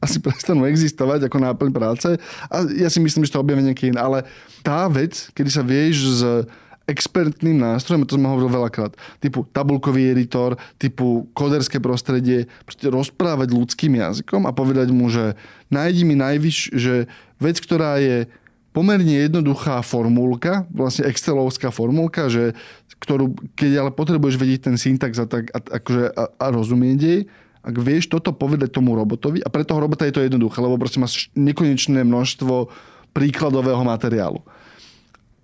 [0.00, 2.08] asi prestanú existovať ako náplň práce.
[2.48, 3.98] A ja si myslím, že to objavia nejaký iný.
[4.00, 4.18] Ale
[4.64, 6.22] tá vec, kedy sa vieš s
[6.88, 14.00] expertným nástrojom, to sme hovorili veľakrát, typu tabulkový editor, typu koderské prostredie, proste rozprávať ľudským
[14.00, 15.36] jazykom a povedať mu, že
[15.68, 17.04] nájdi mi najvyš, že
[17.36, 18.24] vec, ktorá je
[18.72, 22.56] pomerne jednoduchá formulka, vlastne excelovská formulka, že,
[23.04, 27.20] ktorú, keď ale potrebuješ vedieť ten syntax a, tak, a, akože, a, a rozumieť jej,
[27.62, 31.02] ak vieš toto povedať tomu robotovi, a pre toho robota je to jednoduché, lebo proste
[31.02, 32.70] máš nekonečné množstvo
[33.12, 34.40] príkladového materiálu.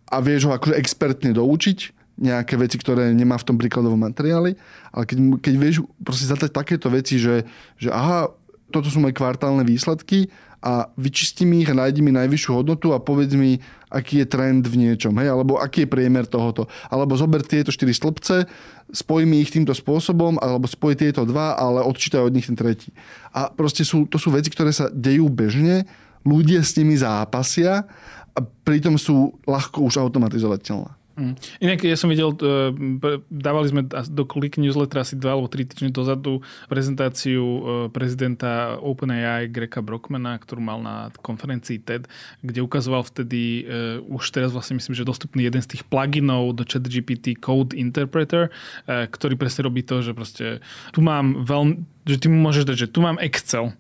[0.09, 4.55] A vieš ho akože expertne doučiť, nejaké veci, ktoré nemá v tom príkladovom materiáli,
[4.95, 7.43] ale keď, keď vieš proste zadať takéto veci, že,
[7.75, 8.31] že aha,
[8.71, 10.31] toto sú moje kvartálne výsledky
[10.65, 13.61] a vyčistím ich a nájdi mi najvyššiu hodnotu a povedz mi,
[13.93, 16.73] aký je trend v niečom, hej, alebo aký je priemer tohoto.
[16.89, 18.49] Alebo zober tieto štyri stĺpce,
[18.89, 22.97] spoj mi ich týmto spôsobom, alebo spoj tieto dva, ale odčítaj od nich ten tretí.
[23.37, 25.85] A proste sú, to sú veci, ktoré sa dejú bežne,
[26.25, 27.85] ľudia s nimi zápasia
[28.33, 31.04] a pritom sú ľahko už automatizovateľné.
[31.15, 31.39] Mm.
[31.63, 35.95] Inak ja som videl, e, dávali sme do Click Newsletter asi dva alebo tri týždne
[35.95, 37.61] dozadu prezentáciu e,
[37.95, 42.11] prezidenta OpenAI Greka Brockmana, ktorú mal na konferencii TED,
[42.43, 46.67] kde ukazoval vtedy uh, už teraz vlastne myslím, že dostupný jeden z tých pluginov do
[46.67, 48.51] ChatGPT Code Interpreter,
[48.87, 52.89] ktorý presne robí to, že proste tu mám veľmi, že ty mu môžeš dať, že
[52.91, 53.73] tu mám Excel,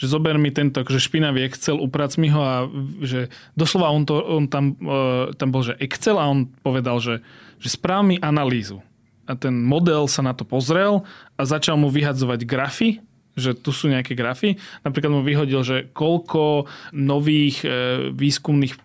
[0.00, 2.64] že zober mi tento že špinavý Excel, uprac mi ho a
[3.04, 7.20] že doslova on, to, on tam, uh, tam bol, že Excel a on povedal, že,
[7.60, 8.80] že správ mi analýzu.
[9.28, 11.04] A ten model sa na to pozrel
[11.36, 13.04] a začal mu vyhadzovať grafy
[13.40, 14.60] že tu sú nejaké grafy.
[14.84, 17.68] Napríklad mu vyhodil, že koľko nových e,
[18.12, 18.76] výskumných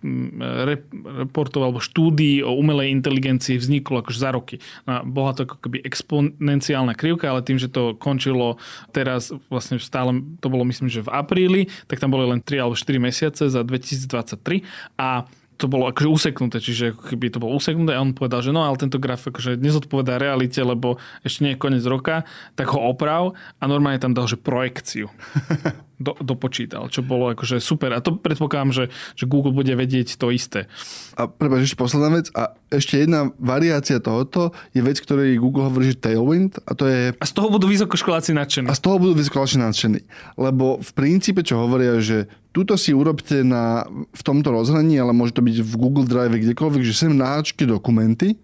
[0.66, 4.58] reportov alebo štúdií o umelej inteligencii vzniklo akože za roky.
[4.88, 8.58] No, bola to ako keby exponenciálna krivka, ale tým, že to končilo
[8.96, 12.76] teraz vlastne stále, to bolo myslím, že v apríli, tak tam boli len 3 alebo
[12.80, 14.64] 4 mesiace za 2023
[14.96, 18.68] a to bolo akože useknuté, čiže keby to bolo useknuté a on povedal, že no
[18.68, 22.28] ale tento graf akože nezodpovedá realite, lebo ešte nie je koniec roka,
[22.60, 25.08] tak ho oprav a normálne tam dal, že projekciu.
[25.96, 27.96] Do, dopočítal, čo bolo akože super.
[27.96, 30.68] A to predpokladám, že, že Google bude vedieť to isté.
[31.16, 32.28] A prepáč, ešte posledná vec.
[32.36, 36.60] A ešte jedna variácia tohoto je vec, ktorej Google hovorí, že Tailwind.
[36.68, 37.16] A to je...
[37.16, 38.68] A z toho budú vysokoškoláci nadšení.
[38.68, 40.00] A z toho budú vysokoškoláci nadšení.
[40.36, 43.84] Lebo v princípe, čo hovoria, že Tuto si urobte na,
[44.16, 48.40] v tomto rozhraní, ale môže to byť v Google Drive kdekoľvek, že sem naháčte dokumenty,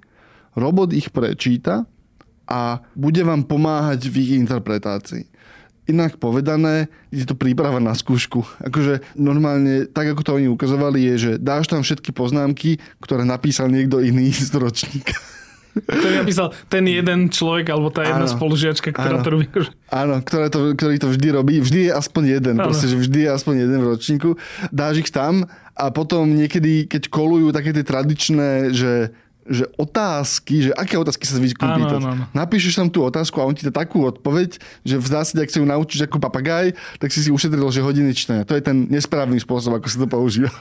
[0.51, 1.87] robot ich prečíta
[2.43, 5.31] a bude vám pomáhať v ich interpretácii.
[5.89, 8.45] Inak povedané, je to príprava na skúšku.
[8.61, 13.67] Akože normálne, tak ako to oni ukazovali, je, že dáš tam všetky poznámky, ktoré napísal
[13.67, 15.17] niekto iný z ročníka.
[15.71, 19.45] To je napísal ten jeden človek, alebo tá jedna áno, spolužiačka, ktorá áno, to robí.
[19.87, 21.63] Áno, ktoré to, ktorý to vždy robí.
[21.63, 22.55] Vždy je aspoň jeden.
[22.59, 22.67] Áno.
[22.67, 24.29] Proste, že vždy je aspoň jeden v ročníku.
[24.67, 29.15] Dáš ich tam a potom niekedy, keď kolujú také tie tradičné, že
[29.51, 31.99] že otázky, že aké otázky sa zvyknú pýtať.
[32.31, 35.59] Napíšeš tam tú otázku a on ti dá takú odpoveď, že v zásade, ak sa
[35.59, 38.47] ju naučíš ako papagaj, tak si si ušetril, že hodiny čtenia.
[38.47, 40.51] To je ten nesprávny spôsob, ako sa to používa.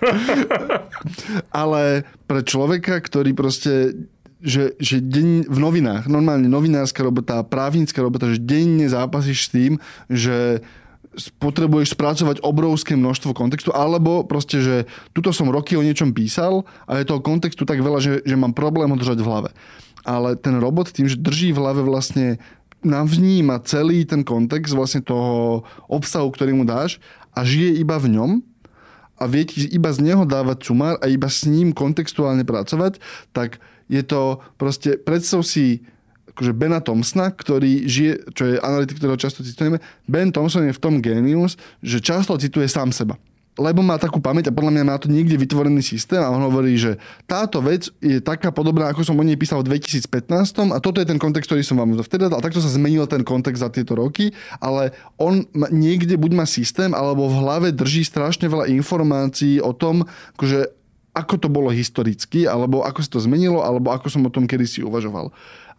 [1.62, 3.94] Ale pre človeka, ktorý proste
[4.40, 9.72] že, že deň v novinách, normálne novinárska robota, právnická robota, že denne zápasíš s tým,
[10.08, 10.64] že
[11.42, 14.76] potrebuješ spracovať obrovské množstvo kontextu, alebo proste, že
[15.10, 18.54] tuto som roky o niečom písal a je toho kontextu tak veľa, že, že mám
[18.54, 19.50] problém ho držať v hlave.
[20.06, 22.38] Ale ten robot tým, že drží v hlave vlastne
[22.80, 27.02] navníma celý ten kontext vlastne toho obsahu, ktorý mu dáš
[27.36, 28.30] a žije iba v ňom
[29.20, 32.96] a vie ti iba z neho dávať sumár a iba s ním kontextuálne pracovať,
[33.36, 33.60] tak
[33.92, 35.84] je to proste, predstav si
[36.32, 39.82] akože Bena Thompsona, ktorý žije, čo je analytik, ktorého často citujeme.
[40.06, 43.18] Ben Thompson je v tom genius, že často cituje sám seba
[43.60, 46.80] lebo má takú pamäť a podľa mňa má to niekde vytvorený systém a on hovorí,
[46.80, 46.96] že
[47.28, 51.06] táto vec je taká podobná, ako som o nej písal v 2015 a toto je
[51.06, 53.92] ten kontext, ktorý som vám vtedy dal a takto sa zmenil ten kontext za tieto
[53.98, 59.76] roky, ale on niekde buď má systém, alebo v hlave drží strašne veľa informácií o
[59.76, 60.08] tom,
[60.40, 60.72] akože
[61.10, 64.86] ako to bolo historicky, alebo ako sa to zmenilo, alebo ako som o tom kedysi
[64.86, 65.34] uvažoval.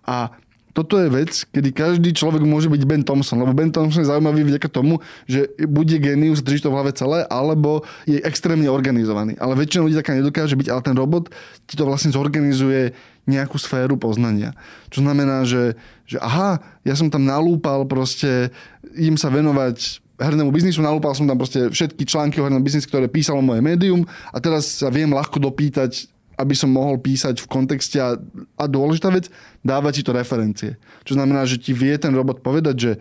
[0.05, 0.33] A
[0.71, 4.47] toto je vec, kedy každý človek môže byť Ben Thompson, lebo Ben Thompson je zaujímavý
[4.47, 9.35] vďaka tomu, že bude genius, drží to v hlave celé, alebo je extrémne organizovaný.
[9.35, 11.27] Ale väčšina ľudí taká nedokáže byť, ale ten robot
[11.67, 12.95] ti to vlastne zorganizuje
[13.27, 14.55] nejakú sféru poznania.
[14.89, 15.75] Čo znamená, že,
[16.07, 18.49] že aha, ja som tam nalúpal proste,
[18.95, 23.09] idem sa venovať hernému biznisu, nalúpal som tam proste všetky články o hernom biznise, ktoré
[23.09, 26.07] písalo moje médium a teraz sa viem ľahko dopýtať,
[26.41, 28.17] aby som mohol písať v kontexte a,
[28.57, 29.29] a dôležitá vec,
[29.61, 30.71] dávať ti to referencie.
[31.05, 32.91] Čo znamená, že ti vie ten robot povedať, že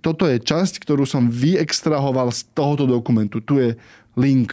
[0.00, 3.40] toto je časť, ktorú som vyextrahoval z tohoto dokumentu.
[3.44, 3.70] Tu je
[4.16, 4.52] link,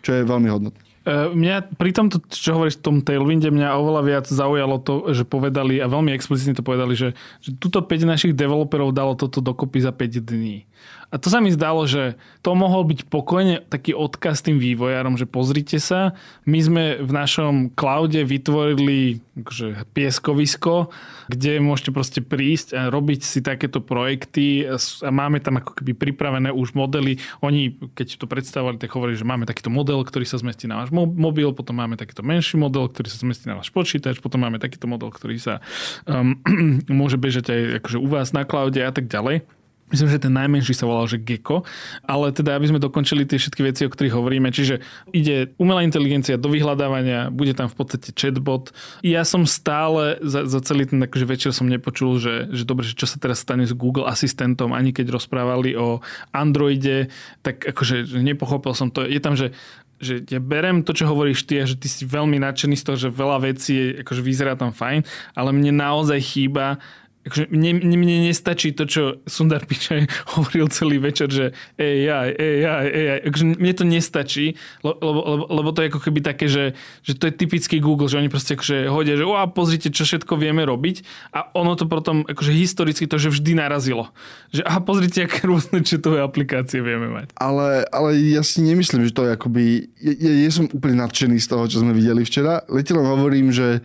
[0.00, 0.80] čo je veľmi hodnotné.
[1.00, 5.24] E, mňa pri tomto, čo hovoríš v tom Tailwinde, mňa oveľa viac zaujalo to, že
[5.24, 9.80] povedali, a veľmi explicitne to povedali, že, že tuto 5 našich developerov dalo toto dokopy
[9.80, 10.68] za 5 dní.
[11.10, 12.14] A to sa mi zdalo, že
[12.46, 16.14] to mohol byť pokojne taký odkaz tým vývojárom, že pozrite sa,
[16.46, 20.94] my sme v našom cloude vytvorili akože, pieskovisko,
[21.26, 26.54] kde môžete proste prísť a robiť si takéto projekty a máme tam ako keby pripravené
[26.54, 27.18] už modely.
[27.42, 30.94] Oni, keď to predstavovali, tak hovorili, že máme takýto model, ktorý sa zmestí na váš
[30.94, 34.86] mobil, potom máme takýto menší model, ktorý sa zmestí na váš počítač, potom máme takýto
[34.86, 35.58] model, ktorý sa
[36.06, 36.38] um,
[37.02, 39.59] môže bežať aj akože u vás na cloude a tak ďalej.
[39.90, 41.66] Myslím, že ten najmenší sa volal, že Gecko.
[42.06, 44.54] Ale teda, aby sme dokončili tie všetky veci, o ktorých hovoríme.
[44.54, 44.78] Čiže
[45.10, 48.70] ide umelá inteligencia do vyhľadávania, bude tam v podstate chatbot.
[49.02, 52.94] Ja som stále za, za celý ten akože večer som nepočul, že, že dobre, že
[52.94, 55.98] čo sa teraz stane s Google asistentom, ani keď rozprávali o
[56.30, 57.10] Androide,
[57.42, 59.02] tak akože nepochopil som to.
[59.02, 59.52] Je tam, že
[60.00, 62.96] že ja berem to, čo hovoríš ty a že ty si veľmi nadšený z toho,
[62.96, 65.04] že veľa vecí akože vyzerá tam fajn,
[65.36, 66.80] ale mne naozaj chýba
[67.20, 73.18] akože mne, mne nestačí to, čo Sundar Pichai hovoril celý večer, že AI, AI, AI.
[73.28, 76.72] Akože mne to nestačí, lebo, lebo, lebo to je ako keby také, že,
[77.04, 80.40] že to je typický Google, že oni proste akože hodia, že wow, pozrite, čo všetko
[80.40, 81.04] vieme robiť
[81.36, 84.08] a ono to potom akože historicky to, že vždy narazilo.
[84.56, 87.36] Že aha, pozrite, aké rôzne četové aplikácie vieme mať.
[87.36, 89.92] Ale, ale ja si nemyslím, že to je akoby...
[90.00, 92.64] Ja, ja, ja som úplne nadšený z toho, čo sme videli včera.
[92.72, 93.84] Letelom hovorím, že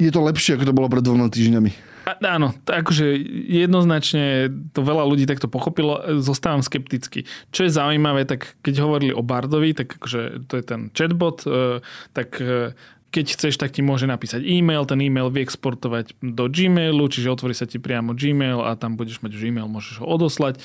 [0.00, 1.91] je to lepšie, ako to bolo pred dvoma týždňami.
[2.02, 3.14] A, áno, akože
[3.46, 7.26] jednoznačne to veľa ľudí takto pochopilo, zostávam skeptický.
[7.54, 11.78] Čo je zaujímavé, tak keď hovorili o Bardovi, tak akože to je ten chatbot, e,
[12.10, 12.74] tak e,
[13.12, 17.68] keď chceš, tak ti môže napísať e-mail, ten e-mail vyexportovať do Gmailu, čiže otvorí sa
[17.68, 20.58] ti priamo Gmail a tam budeš mať už e-mail, môžeš ho odoslať.
[20.58, 20.60] E,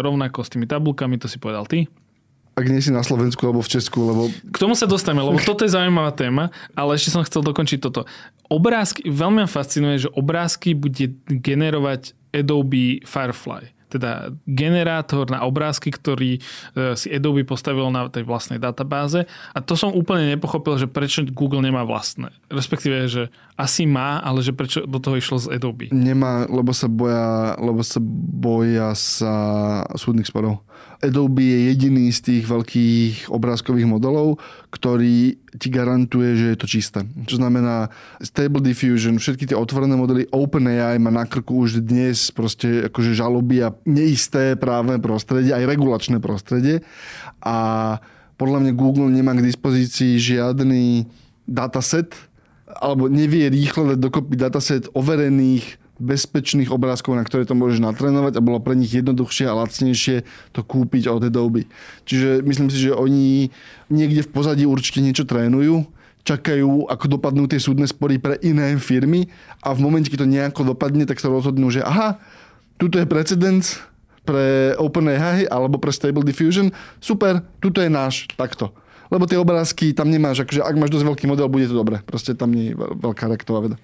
[0.00, 1.90] rovnako s tými tabulkami, to si povedal ty.
[2.52, 4.28] Ak nie si na Slovensku alebo v Česku, lebo...
[4.28, 8.04] K tomu sa dostaneme, lebo toto je zaujímavá téma, ale ešte som chcel dokončiť toto.
[8.52, 16.40] Obrázky, veľmi ma fascinuje, že obrázky bude generovať Adobe Firefly teda generátor na obrázky, ktorý
[16.40, 19.28] e, si Adobe postavil na tej vlastnej databáze.
[19.52, 22.32] A to som úplne nepochopil, že prečo Google nemá vlastné.
[22.48, 23.28] Respektíve, že
[23.60, 25.92] asi má, ale že prečo do toho išlo z Adobe.
[25.92, 28.00] Nemá, lebo sa boja, lebo sa
[28.32, 29.34] boja sa
[29.92, 30.64] súdnych sporov.
[31.02, 34.38] Adobe je jediný z tých veľkých obrázkových modelov,
[34.70, 37.02] ktorý ti garantuje, že je to čisté.
[37.26, 37.90] Čo znamená
[38.22, 43.66] Stable Diffusion, všetky tie otvorené modely OpenAI má na krku už dnes proste akože žaloby
[43.66, 46.86] a neisté právne prostredie, aj regulačné prostredie.
[47.42, 47.98] A
[48.38, 51.10] podľa mňa Google nemá k dispozícii žiadny
[51.50, 52.14] dataset,
[52.78, 58.44] alebo nevie rýchle dať dokopy dataset overených bezpečných obrázkov, na ktoré to môžeš natrénovať a
[58.44, 61.70] bolo pre nich jednoduchšie a lacnejšie to kúpiť od Adobe.
[62.04, 63.54] Čiže myslím si, že oni
[63.86, 65.86] niekde v pozadí určite niečo trénujú,
[66.26, 69.30] čakajú, ako dopadnú tie súdne spory pre iné firmy
[69.62, 72.18] a v momente, keď to nejako dopadne, tak sa rozhodnú, že aha,
[72.78, 73.78] tuto je precedens
[74.22, 76.70] pre OpenAI alebo pre Stable Diffusion,
[77.02, 78.70] super, tuto je náš, takto.
[79.12, 82.00] Lebo tie obrázky tam nemáš, akože ak máš dosť veľký model, bude to dobre.
[82.00, 83.76] Proste tam nie je veľká rektová veda.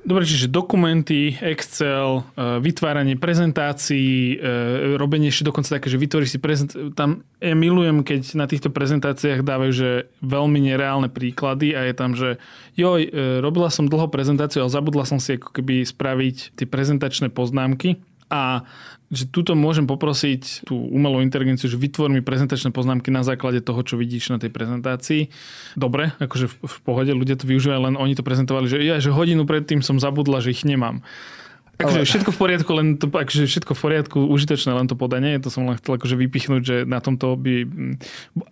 [0.00, 6.38] Dobre, čiže dokumenty, Excel, e, vytváranie prezentácií, e, robenie ešte dokonca také, že vytvoríš si
[6.40, 6.88] prezentáciu.
[6.96, 9.90] Tam ja milujem, keď na týchto prezentáciách dávajú, že
[10.24, 12.40] veľmi nereálne príklady a je tam, že
[12.80, 13.10] joj, e,
[13.44, 18.00] robila som dlho prezentáciu, ale zabudla som si ako keby spraviť tie prezentačné poznámky
[18.32, 18.64] a
[19.10, 23.82] že tuto môžem poprosiť tú umelú inteligenciu, že vytvor mi prezentačné poznámky na základe toho,
[23.82, 25.26] čo vidíš na tej prezentácii.
[25.74, 29.10] Dobre, akože v, v pohode, ľudia to využívajú, len oni to prezentovali, že ja, že
[29.10, 31.02] hodinu predtým som zabudla, že ich nemám.
[31.80, 35.48] Takže všetko v poriadku, len to, akože všetko v poriadku, užitočné len to podanie, to
[35.48, 37.66] som len chcel akože vypichnúť, že na tomto by...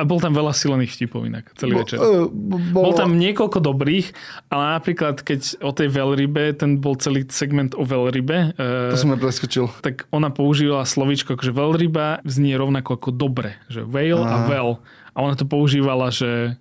[0.00, 1.96] A bol tam veľa silených vtipov inak celý bo, večer.
[2.00, 2.26] Uh,
[2.72, 4.10] bol tam niekoľko dobrých,
[4.48, 8.56] ale napríklad keď o tej veľrybe, ten bol celý segment o veľrybe.
[8.56, 9.68] To som ja preskočil.
[9.84, 14.34] Tak ona používala slovičko, akože veľryba znie rovnako ako dobre, že whale Aha.
[14.34, 14.80] a well.
[15.18, 16.54] A ona to používala, že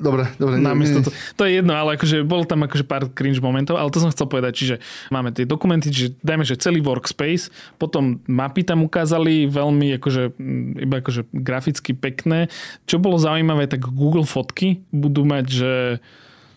[0.00, 0.56] Dobre, dobre.
[0.56, 4.00] Namiesto to, to je jedno, ale akože bol tam akože pár cringe momentov, ale to
[4.00, 4.74] som chcel povedať, čiže
[5.12, 10.88] máme tie dokumenty, čiže dajme, že celý workspace, potom mapy tam ukázali veľmi akože, mm,
[10.88, 12.48] iba akože graficky pekné.
[12.88, 15.72] Čo bolo zaujímavé, tak Google fotky budú mať, že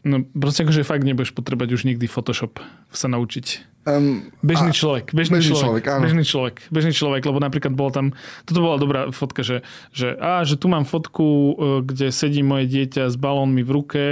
[0.03, 2.59] no proste akože fakt nebudeš potrebať už nikdy Photoshop
[2.91, 3.73] sa naučiť.
[3.83, 6.03] Um, bežný a, človek, bežný, bežný človek, človek áno.
[6.07, 8.05] bežný človek, bežný človek, lebo napríklad bola tam,
[8.47, 9.59] toto bola dobrá fotka, že,
[9.91, 14.03] že, á, že tu mám fotku, e, kde sedí moje dieťa s balónmi v ruke,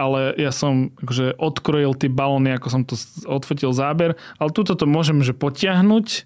[0.00, 2.96] ale ja som akože odkrojil tie balóny, ako som to
[3.28, 6.24] odfotil záber, ale tuto to môžem že potiahnuť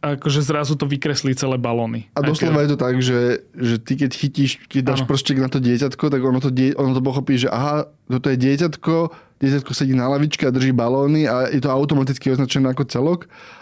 [0.00, 2.08] akože zrazu to vykreslí celé balóny.
[2.16, 5.60] A doslova je to tak, že, že ty keď chytíš, keď dáš prostek na to
[5.60, 8.94] dieťatko, tak ono to, die, ono to pochopí, že aha, toto je dieťatko,
[9.40, 13.20] dieťatko sedí na lavičke a drží balóny a je to automaticky označené ako celok.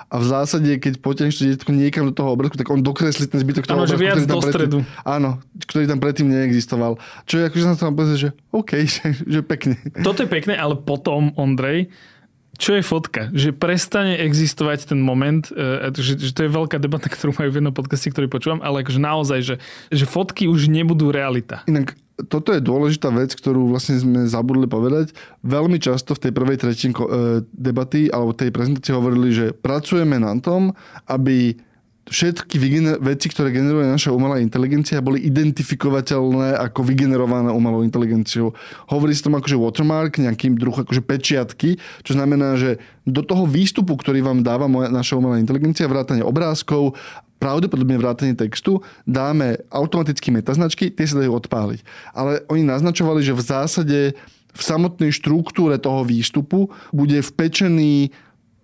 [0.09, 3.45] A v zásade, keď potiahneš to dieťatko niekam do toho obrázku, tak on dokreslí ten
[3.45, 5.31] zbytok toho obrázku, ktorý tam, predtým, áno,
[5.69, 6.97] ktorý tam predtým neexistoval.
[7.29, 9.77] Čo je akože tam povedať, že OK, že, že pekne.
[10.01, 11.93] Toto je pekné, ale potom, Ondrej,
[12.59, 13.31] čo je fotka?
[13.31, 17.59] Že prestane existovať ten moment, e, že, že to je veľká debata, ktorú majú v
[17.63, 19.57] jednom podcaste, ktorý počúvam, ale akože naozaj, že,
[19.95, 21.63] že fotky už nebudú realita.
[21.71, 21.95] Inak
[22.27, 25.15] toto je dôležitá vec, ktorú vlastne sme zabudli povedať.
[25.47, 26.91] Veľmi často v tej prvej tretine
[27.55, 30.75] debaty alebo tej prezentácii hovorili, že pracujeme na tom,
[31.07, 31.55] aby
[32.09, 32.57] všetky
[32.99, 38.57] veci, ktoré generuje naša umelá inteligencia, boli identifikovateľné ako vygenerované umelou inteligenciou.
[38.89, 43.97] Hovorí sa tom akože watermark, nejakým druh akože pečiatky, čo znamená, že do toho výstupu,
[43.97, 46.97] ktorý vám dáva moja, naša umelá inteligencia, vrátanie obrázkov,
[47.39, 51.81] pravdepodobne vrátanie textu, dáme automaticky metaznačky, tie sa dajú odpáliť.
[52.11, 53.99] Ale oni naznačovali, že v zásade
[54.59, 58.11] v samotnej štruktúre toho výstupu bude vpečený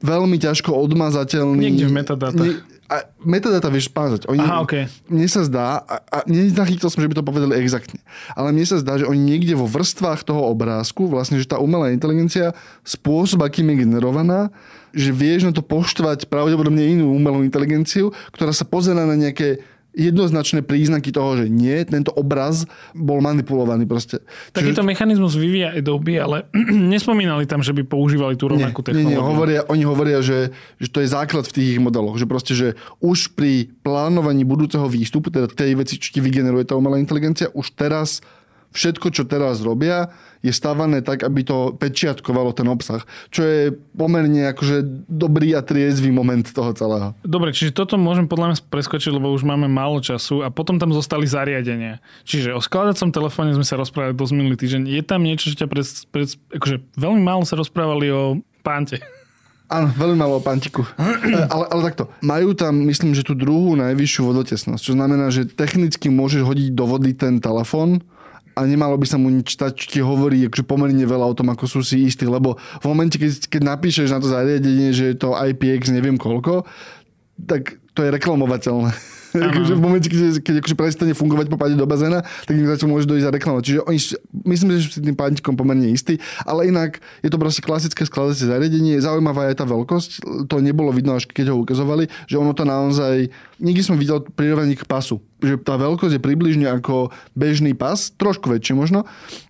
[0.02, 1.70] veľmi ťažko odmazateľný...
[1.70, 2.42] Niekde v metadata.
[2.42, 4.28] Ne, a metadata vieš spázať.
[4.28, 4.84] Oni, Aha, okay.
[5.08, 8.00] Mne sa zdá, a, a nezachytil som, že by to povedali exaktne,
[8.36, 11.90] ale mne sa zdá, že oni niekde vo vrstvách toho obrázku, vlastne, že tá umelá
[11.90, 12.52] inteligencia,
[12.84, 14.52] spôsob, akým je generovaná,
[14.94, 19.64] že vieš na to poštvať pravdepodobne inú umelú inteligenciu, ktorá sa pozera na nejaké
[19.94, 24.20] jednoznačné príznaky toho, že nie, tento obraz bol manipulovaný proste.
[24.50, 24.90] Takýto Čiže...
[24.90, 26.50] mechanizmus vyvíja Adobe, ale
[26.94, 29.08] nespomínali tam, že by používali tú rovnakú nie, technológiu.
[29.08, 30.50] Nie, nie, hovoria, oni hovoria, že,
[30.82, 34.84] že to je základ v tých ich modeloch, že proste, že už pri plánovaní budúceho
[34.90, 38.18] výstupu, teda tej veci, čo ti vygeneruje tá umelá inteligencia, už teraz
[38.74, 40.10] všetko, čo teraz robia,
[40.44, 43.00] je stavané tak, aby to pečiatkovalo ten obsah.
[43.32, 43.62] Čo je
[43.96, 47.16] pomerne akože dobrý a triezvý moment toho celého.
[47.24, 50.92] Dobre, čiže toto môžem podľa mňa preskočiť, lebo už máme málo času a potom tam
[50.92, 52.04] zostali zariadenia.
[52.28, 54.92] Čiže o skladacom telefóne sme sa rozprávali dosť minulý týždeň.
[54.92, 56.28] Je tam niečo, čo ťa pred, pred,
[56.60, 59.00] akože veľmi málo sa rozprávali o pánte.
[59.72, 60.84] Áno, veľmi malo o pantiku.
[61.54, 66.12] ale, ale takto, majú tam, myslím, že tú druhú najvyššiu vodotesnosť, čo znamená, že technicky
[66.12, 68.04] môžeš hodiť do vody ten telefón
[68.54, 71.50] a nemalo by sa mu nič stať, čo ti hovorí akože pomerne veľa o tom,
[71.50, 75.16] ako sú si istí, lebo v momente, keď, keď napíšeš na to zariadenie, že je
[75.18, 76.62] to IPX neviem koľko,
[77.50, 78.94] tak to je reklamovateľné.
[79.50, 82.86] akože v momente, keď, keď akože prestane fungovať po páde do bazéna, tak im to
[82.86, 83.58] môže dojsť za reklamu.
[83.60, 83.98] Čiže oni,
[84.46, 88.46] myslím, že sú s tým pántikom pomerne istí, ale inak je to proste klasické skladacie
[88.46, 89.02] zariadenie.
[89.02, 90.10] Zaujímavá je tá veľkosť,
[90.46, 93.26] to nebolo vidno, až keď ho ukazovali, že ono to naozaj,
[93.58, 98.48] nikdy som videl prirovnaní k pasu že tá veľkosť je približne ako bežný pas, trošku
[98.48, 99.04] väčšie možno,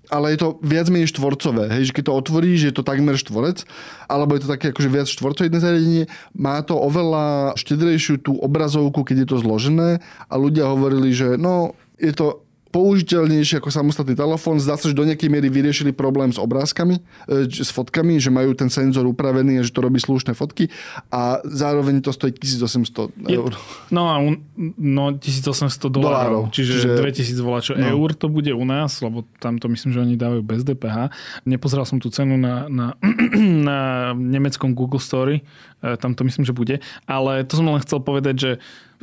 [0.09, 1.71] ale je to viac menej štvorcové.
[1.73, 3.65] Hej, že keď to otvoríš, je to takmer štvorec,
[4.09, 6.05] alebo je to také akože viac štvorcovidné zariadenie.
[6.37, 9.91] Má to oveľa štedrejšiu tú obrazovku, keď je to zložené
[10.29, 12.45] a ľudia hovorili, že no, je to
[12.75, 14.59] použiteľnejší ako samostatný telefón.
[14.59, 16.99] Zdá sa, že do nejakej miery vyriešili problém s obrázkami,
[17.31, 20.67] e, s fotkami, že majú ten senzor upravený a že to robí slušné fotky
[21.15, 23.55] a zároveň to stojí 1800 eur.
[23.95, 24.43] No a un,
[24.75, 27.87] no 1800 dolárov, čiže, čiže 2000 volá, čo no.
[27.87, 31.15] eur to bude u nás, lebo tam to myslím, že oni dávajú bez DPH.
[31.47, 32.99] Nepozeral som tú cenu na, na,
[33.71, 33.79] na
[34.19, 35.47] nemeckom Google Story,
[35.79, 38.51] e, tam to myslím, že bude, ale to som len chcel povedať, že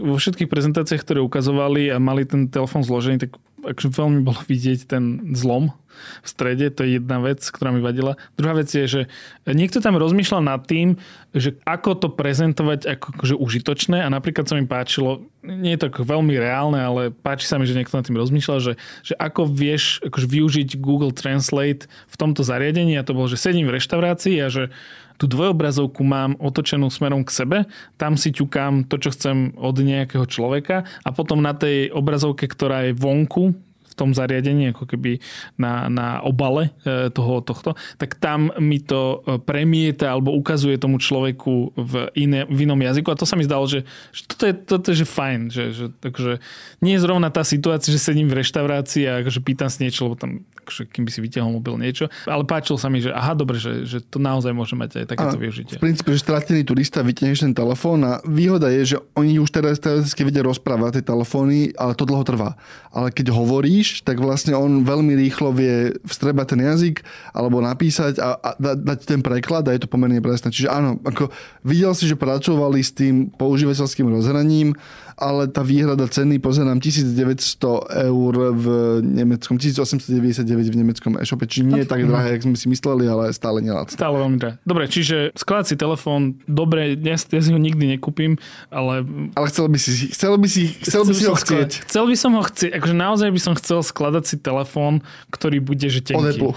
[0.01, 4.80] vo všetkých prezentáciách, ktoré ukazovali a mali ten telefón zložený, tak akože veľmi bolo vidieť
[4.89, 5.74] ten zlom
[6.21, 8.19] v strede, to je jedna vec, ktorá mi vadila.
[8.35, 9.01] Druhá vec je, že
[9.47, 10.97] niekto tam rozmýšľal nad tým,
[11.31, 14.03] že ako to prezentovať ako akože užitočné.
[14.03, 17.77] A napríklad sa mi páčilo, nie je to veľmi reálne, ale páči sa mi, že
[17.77, 22.99] niekto nad tým rozmýšľal, že, že ako vieš akože využiť Google Translate v tomto zariadení.
[22.99, 24.73] A to bolo, že sedím v reštaurácii a že
[25.21, 27.57] tú dvojobrazovku mám otočenú smerom k sebe,
[28.01, 30.89] tam si ťukám to, čo chcem od nejakého človeka.
[31.05, 33.53] A potom na tej obrazovke, ktorá je vonku,
[33.91, 35.19] v tom zariadení, ako keby
[35.59, 40.95] na, na obale e, toho, tohto, tak tam mi to e, premieta alebo ukazuje tomu
[40.97, 43.83] človeku v, iné, v inom jazyku a to sa mi zdalo, že,
[44.15, 46.39] že toto, je, toto je že fajn, že, že takže
[46.79, 50.15] nie je zrovna tá situácia, že sedím v reštaurácii a akože pýtam si niečo, lebo
[50.15, 53.57] tam akože, kým by si vytiahol mobil niečo, ale páčilo sa mi, že aha, dobre,
[53.57, 55.75] že, že to naozaj môže mať aj takéto a využitie.
[55.75, 59.81] V princípe, že stratený turista vytiahneš ten telefón a výhoda je, že oni už teraz
[59.81, 62.55] teoreticky vedia rozprávať tie telefóny, ale to dlho trvá.
[62.93, 63.33] Ale keď
[63.82, 67.01] hovoríš, tak vlastne on veľmi rýchlo vie vstrebať ten jazyk
[67.34, 70.53] alebo napísať a, a dať ten preklad a je to pomerne presné.
[70.53, 71.34] Čiže áno, ako
[71.65, 74.77] videl si, že pracovali s tým používateľským rozhraním
[75.18, 78.66] ale tá výhrada ceny, pozerám, 1900 eur v
[79.03, 83.32] nemeckom, 1899 v nemeckom e-shope, či nie je tak drahé, jak sme si mysleli, ale
[83.36, 83.95] stále nelácne.
[83.95, 84.55] Stále veľmi drahé.
[84.64, 88.38] Dobre, čiže skladací telefón, dobre, ja, ja si ho nikdy nekúpim,
[88.72, 89.03] ale...
[89.36, 91.72] Ale chcel by si, chcel by si, chcel, chcel by si ho chcieť.
[91.88, 95.03] Chcel by som ho chcieť, akože naozaj by som chcel skladať si telefón,
[95.34, 96.41] ktorý bude že tenký.
[96.41, 96.55] Od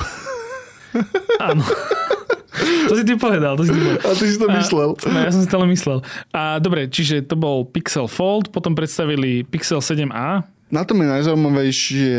[1.43, 1.65] Áno.
[2.91, 4.03] To si ty povedal, to si ty povedal.
[4.05, 4.89] A ty si to myslel.
[4.95, 5.99] A, no, ja som si to myslel.
[6.31, 10.45] A dobre, čiže to bol Pixel Fold, potom predstavili Pixel 7a.
[10.71, 12.15] Na tom je najzaujímavejšie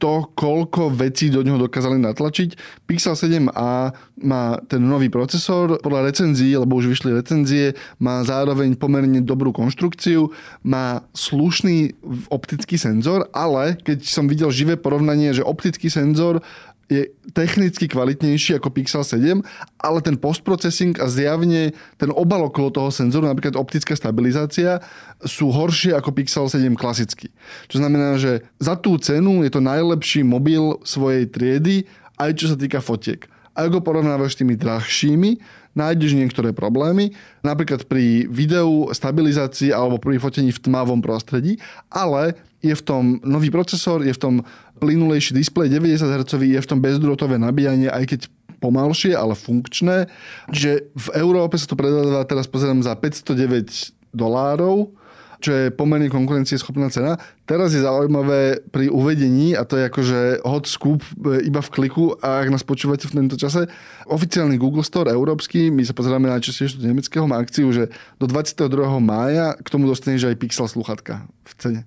[0.00, 2.56] to, koľko vecí do neho dokázali natlačiť.
[2.88, 3.92] Pixel 7a
[4.24, 10.32] má ten nový procesor, podľa recenzií, lebo už vyšli recenzie, má zároveň pomerne dobrú konštrukciu,
[10.64, 11.92] má slušný
[12.32, 16.40] optický senzor, ale keď som videl živé porovnanie, že optický senzor
[16.90, 19.38] je technicky kvalitnejší ako Pixel 7,
[19.78, 24.82] ale ten postprocessing a zjavne ten obal okolo toho senzoru, napríklad optická stabilizácia,
[25.22, 27.30] sú horšie ako Pixel 7 klasicky.
[27.70, 31.86] Čo znamená, že za tú cenu je to najlepší mobil svojej triedy,
[32.18, 33.30] aj čo sa týka fotiek.
[33.54, 35.38] Ak ho porovnávaš s tými drahšími,
[35.78, 37.14] nájdeš niektoré problémy,
[37.46, 43.48] napríklad pri videu, stabilizácii alebo pri fotení v tmavom prostredí, ale je v tom nový
[43.48, 44.34] procesor, je v tom
[44.80, 48.20] plynulejší displej 90 Hz, je v tom bezdrôtové nabíjanie, aj keď
[48.60, 50.08] pomalšie, ale funkčné.
[50.52, 54.92] Čiže v Európe sa to predáva, teraz pozerám, za 509 dolárov,
[55.40, 57.16] čo je pomerne konkurencieschopná cena.
[57.48, 62.12] Teraz je zaujímavé pri uvedení, a to je akože hot scoop e, iba v kliku,
[62.20, 63.64] a ak nás počúvate v tento čase,
[64.04, 67.88] oficiálny Google Store európsky, my sa pozeráme na častejšie do nemeckého, má akciu, že
[68.20, 68.68] do 22.
[69.00, 71.80] mája k tomu dostaneš aj Pixel sluchatka v cene.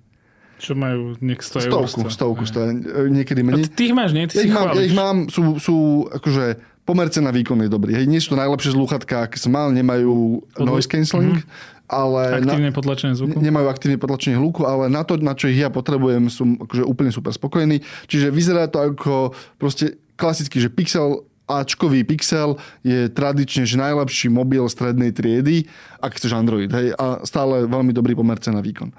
[0.58, 2.10] Čo majú nech 100 stovku, eur.
[2.12, 2.70] Stovku, stovku,
[3.10, 3.66] niekedy menej.
[3.66, 4.24] A ty ich máš, nie?
[4.30, 7.70] Ty ja, si ich mám, ja ich mám, sú, sú akože pomer na výkon je
[7.72, 7.96] dobrý.
[7.96, 10.68] Hej, nie sú to najlepšie zlúchatka, aké som mal, nemajú Podľa...
[10.68, 11.88] noise cancelling, mm-hmm.
[11.88, 13.40] ale Aktívne potlačenie zvuku?
[13.40, 16.84] Ne, nemajú aktívne potlačenie hluku, ale na to, na čo ich ja potrebujem, som akože
[16.84, 17.80] úplne super spokojný.
[18.06, 24.64] Čiže vyzerá to ako proste klasicky, že Pixel Ačkový Pixel je tradične že najlepší mobil
[24.64, 25.68] strednej triedy,
[26.00, 28.92] ak chceš Android, hej, a stále veľmi dobrý pomer na výkon.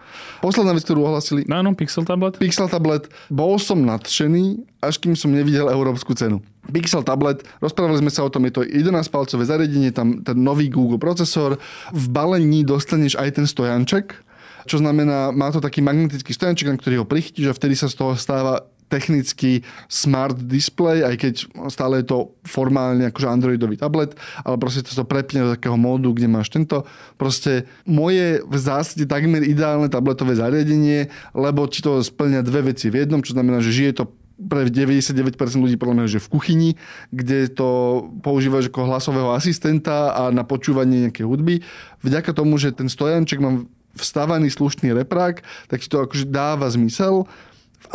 [0.45, 1.41] Posledná vec, ktorú ohlasili...
[1.49, 2.37] No, no, Pixel tablet.
[2.37, 3.09] Pixel tablet.
[3.33, 6.41] Bol som nadšený, až kým som nevidel európsku cenu.
[6.69, 11.01] Pixel tablet, rozprávali sme sa o tom, je to 11-palcové zariadenie, tam ten nový Google
[11.01, 11.57] procesor.
[11.93, 14.17] V balení dostaneš aj ten stojanček,
[14.65, 18.01] čo znamená, má to taký magnetický stojanček, na ktorý ho prichytíš a vtedy sa z
[18.01, 21.33] toho stáva technicky smart display, aj keď
[21.73, 24.13] stále je to formálne akože Androidový tablet,
[24.45, 26.85] ale proste to, to prepne do takého módu, kde máš tento.
[27.17, 33.05] Proste moje v zásade takmer ideálne tabletové zariadenie, lebo ti to splňa dve veci v
[33.05, 34.05] jednom, čo znamená, že žije to
[34.35, 36.69] pre 99% ľudí podľa mňa, že v kuchyni,
[37.15, 41.63] kde to používaš ako hlasového asistenta a na počúvanie nejakej hudby.
[42.03, 45.39] Vďaka tomu, že ten stojanček mám vstávaný slušný reprák,
[45.71, 47.23] tak ti to akože dáva zmysel.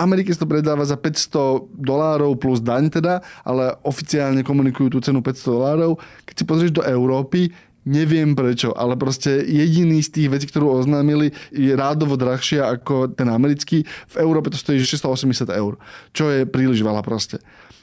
[0.00, 5.20] Amerike sa to predáva za 500 dolárov plus daň teda, ale oficiálne komunikujú tú cenu
[5.20, 6.00] 500 dolárov.
[6.24, 7.52] Keď si pozrieš do Európy,
[7.84, 13.28] neviem prečo, ale proste jediný z tých vecí, ktorú oznámili, je rádovo drahšia ako ten
[13.28, 13.84] americký.
[13.84, 15.76] V Európe to stojí 680 eur,
[16.16, 17.40] čo je príliš veľa proste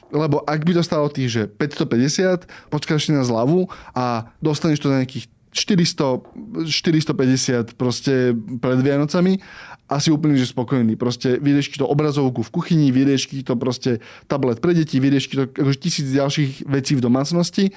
[0.08, 4.88] lebo ak by to stalo tých, že 550, počkáš si na zľavu a dostaneš to
[4.88, 9.40] na nejakých 400, 450 proste pred Vianocami
[9.88, 10.94] asi úplne že spokojný.
[10.94, 15.78] Proste vyrieši to obrazovku v kuchyni, vyrieši to proste tablet pre deti, vyrieši to akože
[15.80, 17.72] tisíc ďalších vecí v domácnosti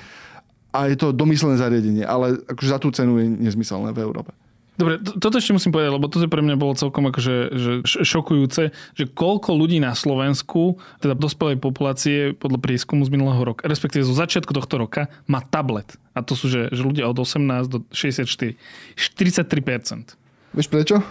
[0.76, 4.32] a je to domyslené zariadenie, ale akože za tú cenu je nezmyselné v Európe.
[4.80, 8.72] Dobre, to, toto ešte musím povedať, lebo toto pre mňa bolo celkom akože, že šokujúce,
[8.72, 14.16] že koľko ľudí na Slovensku, teda dospelej populácie podľa prieskumu z minulého roka, respektíve zo
[14.16, 16.00] začiatku tohto roka, má tablet.
[16.16, 18.56] A to sú, že, že ľudia od 18 do 64.
[18.96, 20.18] 43%.
[20.56, 21.04] Vieš prečo?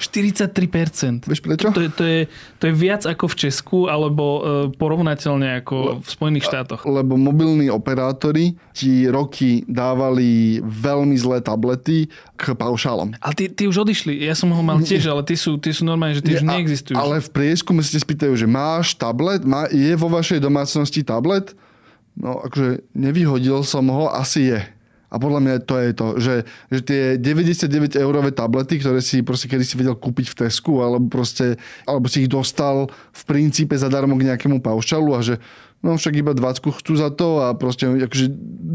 [0.00, 1.28] 43%.
[1.28, 1.68] Vieš prečo?
[1.68, 2.20] To, je, to, je,
[2.56, 4.40] to je viac ako v Česku, alebo e,
[4.72, 6.80] porovnateľne ako Le, v Spojených štátoch.
[6.88, 12.08] Lebo mobilní operátori ti roky dávali veľmi zlé tablety
[12.40, 13.12] k paušálom.
[13.20, 14.24] Ale ty, ty už odišli.
[14.24, 16.44] Ja som ho mal tiež, ale ty sú, ty sú normálne, že ty Nie, už
[16.48, 16.96] neexistujú.
[16.96, 19.44] Ale v prieskume si spýtajú, že máš tablet?
[19.44, 21.52] Má, je vo vašej domácnosti tablet?
[22.16, 24.60] No, akože nevyhodil som ho, asi je.
[25.10, 26.34] A podľa mňa to je to, že,
[26.70, 31.10] že tie 99 eurové tablety, ktoré si proste kedy si vedel kúpiť v Tesku, alebo
[31.10, 35.42] proste, alebo si ich dostal v princípe zadarmo k nejakému paušalu a že
[35.82, 38.26] no však iba 20 chcú za to a proste akože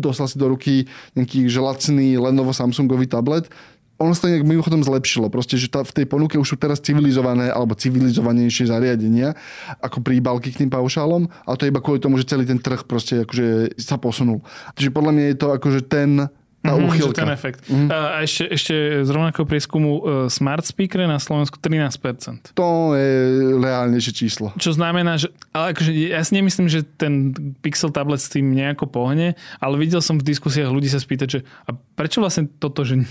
[0.02, 3.48] dostal si do ruky nejaký želacný Lenovo Samsungový tablet,
[3.96, 5.32] ono sa to nejak mimochodom zlepšilo.
[5.32, 9.36] Proste, že tá, v tej ponuke už sú teraz civilizované alebo civilizovanejšie zariadenia
[9.80, 12.84] ako príbalky k tým paušálom, ale to je iba kvôli tomu, že celý ten trh
[12.84, 14.44] proste akože sa posunul.
[14.76, 16.28] Takže podľa mňa je to akože ten
[16.66, 17.62] tá mm-hmm, ten efekt.
[17.70, 17.90] Mm-hmm.
[17.94, 18.76] A ešte, ešte
[19.06, 22.58] z rovnakého prieskumu e, smart speaker na Slovensku 13%.
[22.58, 23.14] To je
[23.62, 24.50] reálnejšie číslo.
[24.58, 28.90] Čo znamená, že ale akože ja si nemyslím, že ten Pixel tablet s tým nejako
[28.90, 31.40] pohne, ale videl som v diskusiách ľudí sa spýtať, že
[31.70, 33.06] a prečo vlastne toto, že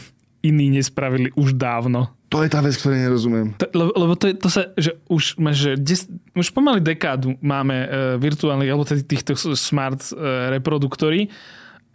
[0.45, 2.13] iní nespravili už dávno.
[2.29, 3.55] To je tá vec, ktorej nerozumiem.
[3.63, 7.77] To, lebo, lebo to, je, to sa, že už, že des, už pomaly dekádu máme
[7.87, 7.89] uh,
[8.21, 11.31] virtuálnych, alebo týchto smart uh, reproduktory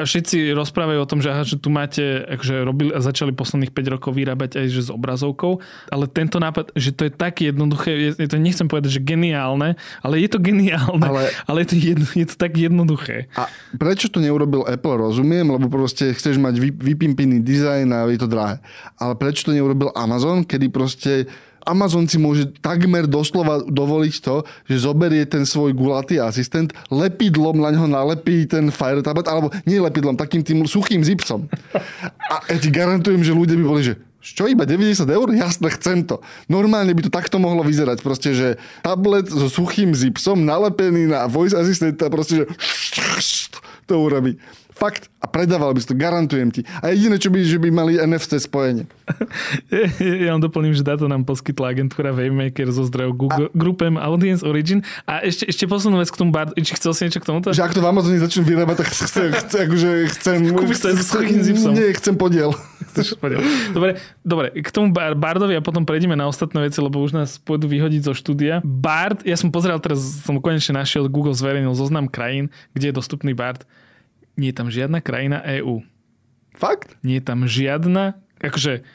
[0.03, 3.93] všetci rozprávajú o tom, že, aha, že tu máte, akože robili a začali posledných 5
[3.95, 5.59] rokov vyrábať aj že s obrazovkou,
[5.91, 9.75] ale tento nápad, že to je tak jednoduché, je, je to, nechcem povedať, že geniálne,
[10.03, 13.31] ale je to geniálne, ale, ale je, to jedno, je to tak jednoduché.
[13.35, 18.29] A prečo to neurobil Apple, rozumiem, lebo proste chceš mať vypimpený dizajn a je to
[18.29, 18.63] drahé.
[18.99, 21.27] Ale prečo to neurobil Amazon, kedy proste
[21.65, 27.73] Amazon si môže takmer doslova dovoliť to, že zoberie ten svoj gulatý asistent, lepidlom na
[27.73, 31.47] ňo nalepí ten Fire Tablet, alebo nie lepidlom, takým tým suchým zipsom.
[32.29, 35.27] A ja ti garantujem, že ľudia by boli, že čo iba 90 eur?
[35.31, 36.19] Jasne, chcem to.
[36.51, 38.03] Normálne by to takto mohlo vyzerať.
[38.03, 38.47] Proste, že
[38.83, 42.45] tablet so suchým zipsom nalepený na voice asistenta, proste, že
[43.87, 44.37] to urobí.
[44.79, 45.11] Fakt.
[45.19, 46.63] A predával by si to, garantujem ti.
[46.79, 48.87] A jediné, čo by, že by mali NFC spojenie.
[50.23, 53.55] ja vám doplním, že dáto nám poskytla agentúra Waymaker zo zdrojov Google, a...
[53.59, 54.79] Grupem Audience Origin.
[55.03, 57.51] A ešte, ešte poslednú vec k tomu Bard, či chcel si niečo k tomuto?
[57.51, 60.35] Že ak to v Amazone začnú vyrábať, tak chcem, chcem, akože chcem...
[60.55, 61.71] Kúpiš to aj so zipsom.
[61.75, 62.55] Nie, chcem podiel.
[63.75, 67.67] Dobre, dobre, k tomu Bardovi a potom prejdeme na ostatné veci, lebo už nás pôjdu
[67.67, 68.63] vyhodiť zo štúdia.
[68.63, 73.35] Bard, ja som pozeral teraz, som konečne našiel, Google zverejnil zoznam krajín, kde je dostupný
[73.35, 73.67] Bard
[74.39, 75.83] nie je tam žiadna krajina EÚ.
[76.55, 76.95] Fakt?
[77.03, 78.87] Nie je tam žiadna, akože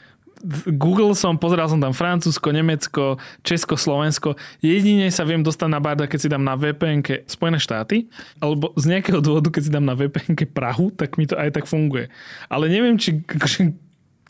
[0.69, 4.37] Google som, pozeral som tam Francúzsko, Nemecko, Česko, Slovensko.
[4.61, 8.93] Jedine sa viem dostať na Barda, keď si dám na vpn Spojené štáty, alebo z
[8.93, 12.13] nejakého dôvodu, keď si dám na vpn Prahu, tak mi to aj tak funguje.
[12.45, 13.73] Ale neviem, či akože,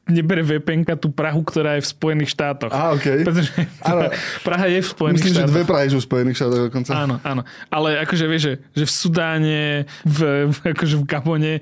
[0.06, 2.70] nebere vpn tú Prahu, ktorá je v Spojených štátoch.
[2.70, 3.26] Á, okay.
[3.26, 3.50] Pretože
[3.82, 4.14] Áno.
[4.48, 5.54] Praha je v Spojených Myslím, že štátoch.
[5.54, 6.92] dve Prahy sú v Spojených štátoch dokonca.
[6.94, 7.42] Áno, áno.
[7.74, 9.62] Ale akože vieš, že, že v Sudáne,
[10.06, 10.20] v,
[10.54, 11.54] v, akože v Gabone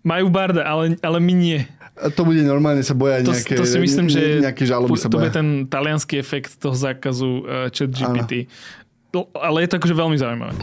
[0.00, 1.60] majú barda, ale, ale my nie.
[2.00, 5.12] A to bude normálne sa boja To, nejaké, to si myslím, že nejaké žaloby sa
[5.12, 8.48] to bude ten talianský efekt toho zákazu uh, chat GPT.
[9.12, 10.56] No, ale je to akože veľmi zaujímavé.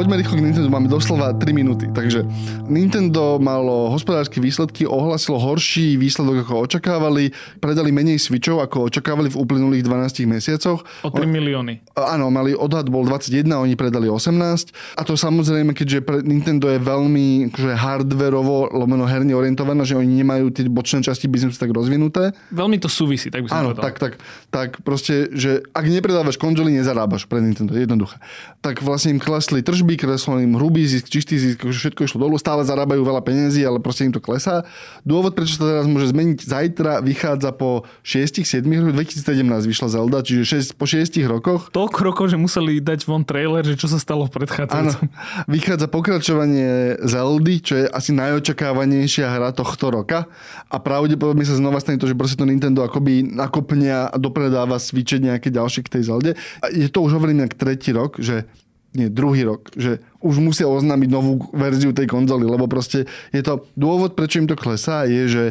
[0.00, 1.84] Poďme rýchlo k Nintendo, máme doslova 3 minúty.
[1.92, 2.24] Takže
[2.72, 9.36] Nintendo malo hospodárske výsledky, ohlasilo horší výsledok ako očakávali, predali menej Switchov ako očakávali v
[9.36, 10.88] uplynulých 12 mesiacoch.
[11.04, 11.84] O 3 milióny.
[12.00, 14.72] Áno, mali odhad bol 21, oni predali 18.
[14.96, 20.24] A to samozrejme, keďže pre Nintendo je veľmi akože hardverovo, lomeno herne orientované, že oni
[20.24, 22.32] nemajú tie bočné časti biznesu tak rozvinuté.
[22.48, 23.84] Veľmi to súvisí, tak by som Áno, povedal.
[23.84, 24.12] tak, tak,
[24.48, 28.16] tak proste, že ak nepredávaš konzoly, nezarábaš pre Nintendo, jednoduché.
[28.64, 32.36] Tak vlastne im klesli tržby, klesol im hrubý zisk, čistý zisk, akože všetko išlo dolu,
[32.36, 34.66] stále zarábajú veľa peniazí, ale proste im to klesá.
[35.06, 40.74] Dôvod, prečo sa teraz môže zmeniť, zajtra vychádza po 6-7 rokoch, 2017 vyšla Zelda, čiže
[40.74, 44.26] 6, po 6 rokoch Toľko rokov, že museli dať von trailer, že čo sa stalo
[44.26, 45.06] v Áno, predchádzajúcom.
[45.54, 50.26] vychádza pokračovanie Zeldy, čo je asi najočakávanejšia hra tohto roka
[50.66, 55.22] a pravdepodobne sa znova stane to, že proste to Nintendo akoby nakopne a dopredáva Switche
[55.22, 56.30] nejaké ďalšie k tej Zelde.
[56.60, 58.50] A je to už hovorím nejak tretí rok, že
[58.90, 63.70] nie, druhý rok, že už musia oznámiť novú verziu tej konzoly, lebo proste je to
[63.78, 65.44] dôvod, prečo im to klesá, je, že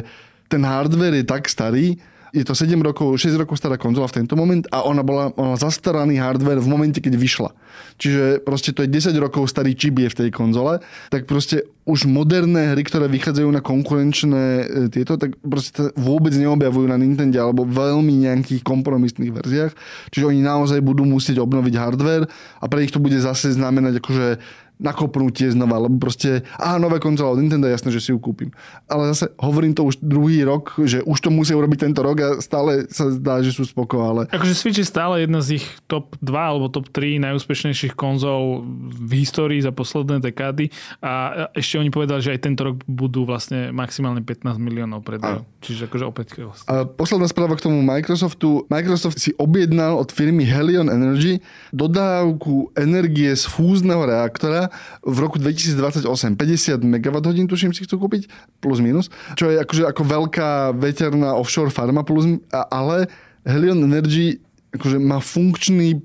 [0.52, 1.96] ten hardware je tak starý,
[2.30, 5.58] je to 7 rokov, 6 rokov stará konzola v tento moment a ona bola, ona
[5.58, 7.50] zastaraný hardware v momente, keď vyšla.
[7.98, 10.78] Čiže proste to je 10 rokov starý čip je v tej konzole,
[11.10, 14.64] tak proste už moderné hry, ktoré vychádzajú na konkurenčné e,
[14.94, 19.72] tieto, tak proste vôbec neobjavujú na Nintendo alebo veľmi nejakých kompromisných verziách.
[20.14, 22.30] Čiže oni naozaj budú musieť obnoviť hardware
[22.62, 24.38] a pre nich to bude zase znamenať akože
[24.80, 28.48] nakopnutie znova, lebo proste, aha, nové konzola od Nintendo, jasné, že si ju kúpim.
[28.88, 32.28] Ale zase hovorím to už druhý rok, že už to musia urobiť tento rok a
[32.40, 36.16] stále sa zdá, že sú spoko, ale Akože Switch je stále jedna z ich top
[36.24, 40.72] 2 alebo top 3 najúspešnejších konzol v histórii za posledné dekády
[41.04, 45.44] a ešte oni povedali, že aj tento rok budú vlastne maximálne 15 miliónov predajov.
[45.60, 46.26] Čiže akože opäť
[46.70, 48.64] A posledná správa k tomu Microsoftu.
[48.72, 54.69] Microsoft si objednal od firmy Helion Energy dodávku energie z fúzneho reaktora
[55.04, 56.36] v roku 2028.
[56.36, 61.70] 50 MWh tuším si chcú kúpiť, plus minus, čo je akože ako veľká veterná offshore
[61.72, 63.10] farma, plus, ale
[63.44, 64.40] Helion Energy
[64.70, 65.98] akože má funkčný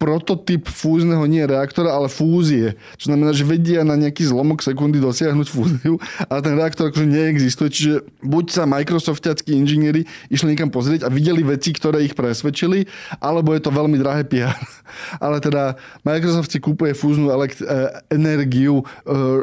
[0.00, 2.72] prototyp fúzneho nie reaktora, ale fúzie.
[2.96, 7.68] Čo znamená, že vedia na nejaký zlomok sekundy dosiahnuť fúziu, ale ten reaktor akože neexistuje.
[7.68, 7.94] Čiže
[8.24, 12.88] buď sa Microsoftiackí inžinieri išli niekam pozrieť a videli veci, ktoré ich presvedčili,
[13.20, 14.56] alebo je to veľmi drahé PR.
[15.24, 18.84] Ale teda Microsoft si kúpuje fúznu elekt- e, energiu e,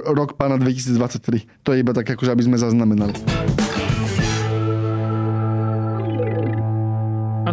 [0.10, 1.46] rok pána 2023.
[1.62, 3.14] To je iba tak, akože aby sme zaznamenali.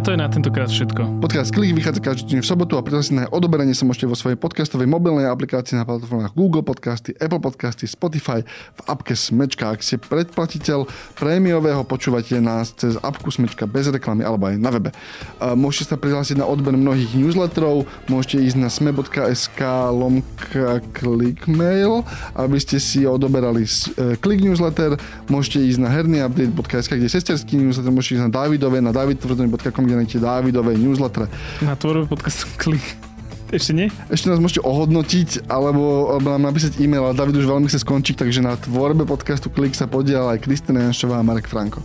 [0.05, 1.17] To je na tentokrát všetko.
[1.17, 4.37] Podcast Klik vychádza každý deň v sobotu a prihlásiť na odoberanie sa môžete vo svojej
[4.37, 9.73] podcastovej mobilnej aplikácii na platformách Google Podcasty, Apple Podcasty, Spotify, v apke Smečka.
[9.73, 10.85] Ak ste predplatiteľ
[11.17, 14.93] prémiového, počúvate nás cez apku Smečka bez reklamy alebo aj na webe.
[15.41, 19.57] Môžete sa prihlásiť na odber mnohých newsletterov, môžete ísť na sme.sk
[19.89, 22.05] lomka klikmail,
[22.37, 25.01] aby ste si odoberali e, klik newsletter,
[25.33, 29.94] môžete ísť na herný update.sk, kde sesterský newsletter, môžete ísť na Davidove, na davidtvrdony.com, kde
[29.97, 31.31] nájdete Davidové newsletter.
[31.63, 32.83] Na tvorbe podcastu Klik.
[33.53, 33.87] Ešte nie?
[34.09, 38.25] Ešte nás môžete ohodnotiť alebo, alebo nám napísať e-mail, ale David už veľmi chce skončiť,
[38.25, 41.79] takže na tvorbe podcastu Klik sa podiela aj Kristina Janšová a Marek Franko.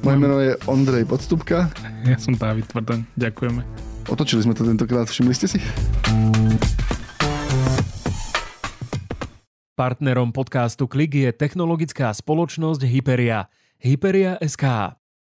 [0.00, 1.68] Moje meno je Ondrej Podstupka.
[2.06, 3.06] Ja som Dávid Tvrdoň.
[3.18, 3.60] Ďakujeme.
[4.06, 5.58] Otočili sme to tentokrát, všimli ste si?
[9.76, 13.52] Partnerom podcastu Klik je technologická spoločnosť Hyperia.
[13.76, 14.96] Hyperia SK.